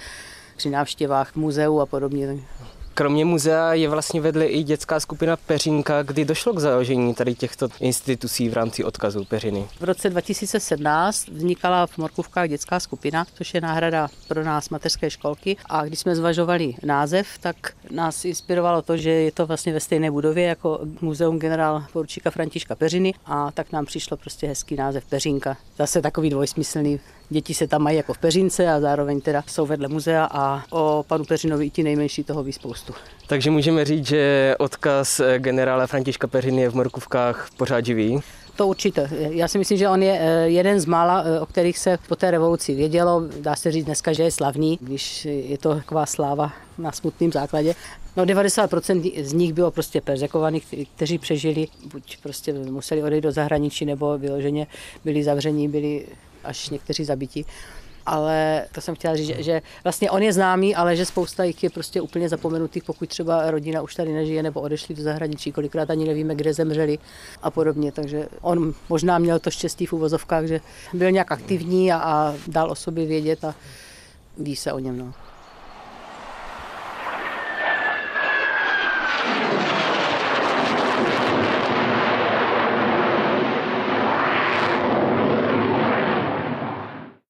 při 0.56 0.70
návštěvách 0.70 1.34
muzeu 1.36 1.80
a 1.80 1.86
podobně. 1.86 2.38
Kromě 2.96 3.24
muzea 3.24 3.72
je 3.72 3.88
vlastně 3.88 4.20
vedle 4.20 4.46
i 4.46 4.62
dětská 4.62 5.00
skupina 5.00 5.36
Peřinka, 5.36 6.02
kdy 6.02 6.24
došlo 6.24 6.52
k 6.52 6.58
založení 6.58 7.14
tady 7.14 7.34
těchto 7.34 7.68
institucí 7.80 8.48
v 8.48 8.52
rámci 8.52 8.84
odkazu 8.84 9.24
Peřiny. 9.24 9.66
V 9.80 9.84
roce 9.84 10.10
2017 10.10 11.28
vznikala 11.28 11.86
v 11.86 11.98
Morkůvkách 11.98 12.48
dětská 12.48 12.80
skupina, 12.80 13.26
což 13.34 13.54
je 13.54 13.60
náhrada 13.60 14.08
pro 14.28 14.44
nás 14.44 14.68
mateřské 14.68 15.10
školky. 15.10 15.56
A 15.66 15.84
když 15.84 15.98
jsme 15.98 16.16
zvažovali 16.16 16.74
název, 16.82 17.26
tak 17.40 17.56
nás 17.90 18.24
inspirovalo 18.24 18.82
to, 18.82 18.96
že 18.96 19.10
je 19.10 19.32
to 19.32 19.46
vlastně 19.46 19.72
ve 19.72 19.80
stejné 19.80 20.10
budově 20.10 20.44
jako 20.44 20.80
muzeum 21.00 21.38
generál 21.38 21.84
poručíka 21.92 22.30
Františka 22.30 22.74
Peřiny 22.74 23.14
a 23.26 23.50
tak 23.50 23.72
nám 23.72 23.86
přišlo 23.86 24.16
prostě 24.16 24.46
hezký 24.46 24.76
název 24.76 25.04
Peřinka. 25.04 25.56
Zase 25.78 26.02
takový 26.02 26.30
dvojsmyslný 26.30 27.00
Děti 27.30 27.54
se 27.54 27.66
tam 27.66 27.82
mají 27.82 27.96
jako 27.96 28.14
v 28.14 28.18
Peřince 28.18 28.68
a 28.68 28.80
zároveň 28.80 29.20
teda 29.20 29.42
jsou 29.46 29.66
vedle 29.66 29.88
muzea 29.88 30.28
a 30.30 30.62
o 30.70 31.04
panu 31.08 31.24
Peřinovi 31.24 31.66
i 31.66 31.70
ti 31.70 31.82
nejmenší 31.82 32.24
toho 32.24 32.42
ví 32.42 32.52
spoustu. 32.52 32.94
Takže 33.26 33.50
můžeme 33.50 33.84
říct, 33.84 34.06
že 34.06 34.54
odkaz 34.58 35.20
generála 35.38 35.86
Františka 35.86 36.26
Peřiny 36.26 36.62
je 36.62 36.70
v 36.70 36.74
Morkůvkách 36.74 37.48
pořád 37.56 37.86
živý? 37.86 38.20
To 38.56 38.66
určitě. 38.66 39.08
Já 39.10 39.48
si 39.48 39.58
myslím, 39.58 39.78
že 39.78 39.88
on 39.88 40.02
je 40.02 40.18
eh, 40.20 40.48
jeden 40.48 40.80
z 40.80 40.86
mála, 40.86 41.22
eh, 41.26 41.40
o 41.40 41.46
kterých 41.46 41.78
se 41.78 41.98
po 42.08 42.16
té 42.16 42.30
revoluci 42.30 42.74
vědělo. 42.74 43.22
Dá 43.40 43.56
se 43.56 43.72
říct 43.72 43.84
dneska, 43.84 44.12
že 44.12 44.22
je 44.22 44.30
slavný, 44.30 44.78
když 44.80 45.24
je 45.24 45.58
to 45.58 45.74
taková 45.74 46.06
sláva 46.06 46.52
na 46.78 46.92
smutném 46.92 47.32
základě. 47.32 47.74
No 48.16 48.24
90% 48.24 49.24
z 49.24 49.32
nich 49.32 49.52
bylo 49.52 49.70
prostě 49.70 50.00
perzekovaných, 50.00 50.74
kteří 50.96 51.18
přežili, 51.18 51.68
buď 51.92 52.16
prostě 52.22 52.52
museli 52.52 53.02
odejít 53.02 53.22
do 53.22 53.32
zahraničí, 53.32 53.84
nebo 53.84 54.18
vyloženě 54.18 54.66
byli 55.04 55.24
zavření, 55.24 55.68
byli 55.68 56.06
až 56.44 56.68
někteří 56.68 57.04
zabiti. 57.04 57.44
Ale 58.06 58.66
to 58.72 58.80
jsem 58.80 58.94
chtěla 58.94 59.16
říct, 59.16 59.26
že, 59.26 59.42
že 59.42 59.62
vlastně 59.84 60.10
on 60.10 60.22
je 60.22 60.32
známý, 60.32 60.74
ale 60.74 60.96
že 60.96 61.06
spousta 61.06 61.44
jich 61.44 61.62
je 61.62 61.70
prostě 61.70 62.00
úplně 62.00 62.28
zapomenutých, 62.28 62.84
pokud 62.84 63.08
třeba 63.08 63.50
rodina 63.50 63.82
už 63.82 63.94
tady 63.94 64.12
nežije 64.12 64.42
nebo 64.42 64.60
odešli 64.60 64.94
v 64.94 65.00
zahraničí, 65.00 65.52
kolikrát 65.52 65.90
ani 65.90 66.04
nevíme, 66.04 66.34
kde 66.34 66.54
zemřeli 66.54 66.98
a 67.42 67.50
podobně. 67.50 67.92
Takže 67.92 68.28
on 68.40 68.74
možná 68.88 69.18
měl 69.18 69.38
to 69.38 69.50
štěstí 69.50 69.86
v 69.86 69.92
uvozovkách, 69.92 70.44
že 70.44 70.60
byl 70.92 71.10
nějak 71.10 71.32
aktivní 71.32 71.92
a, 71.92 71.98
a 71.98 72.34
dal 72.46 72.70
o 72.70 72.74
sobě 72.74 73.06
vědět 73.06 73.44
a 73.44 73.54
ví 74.38 74.56
se 74.56 74.72
o 74.72 74.78
něm. 74.78 74.98
No. 74.98 75.14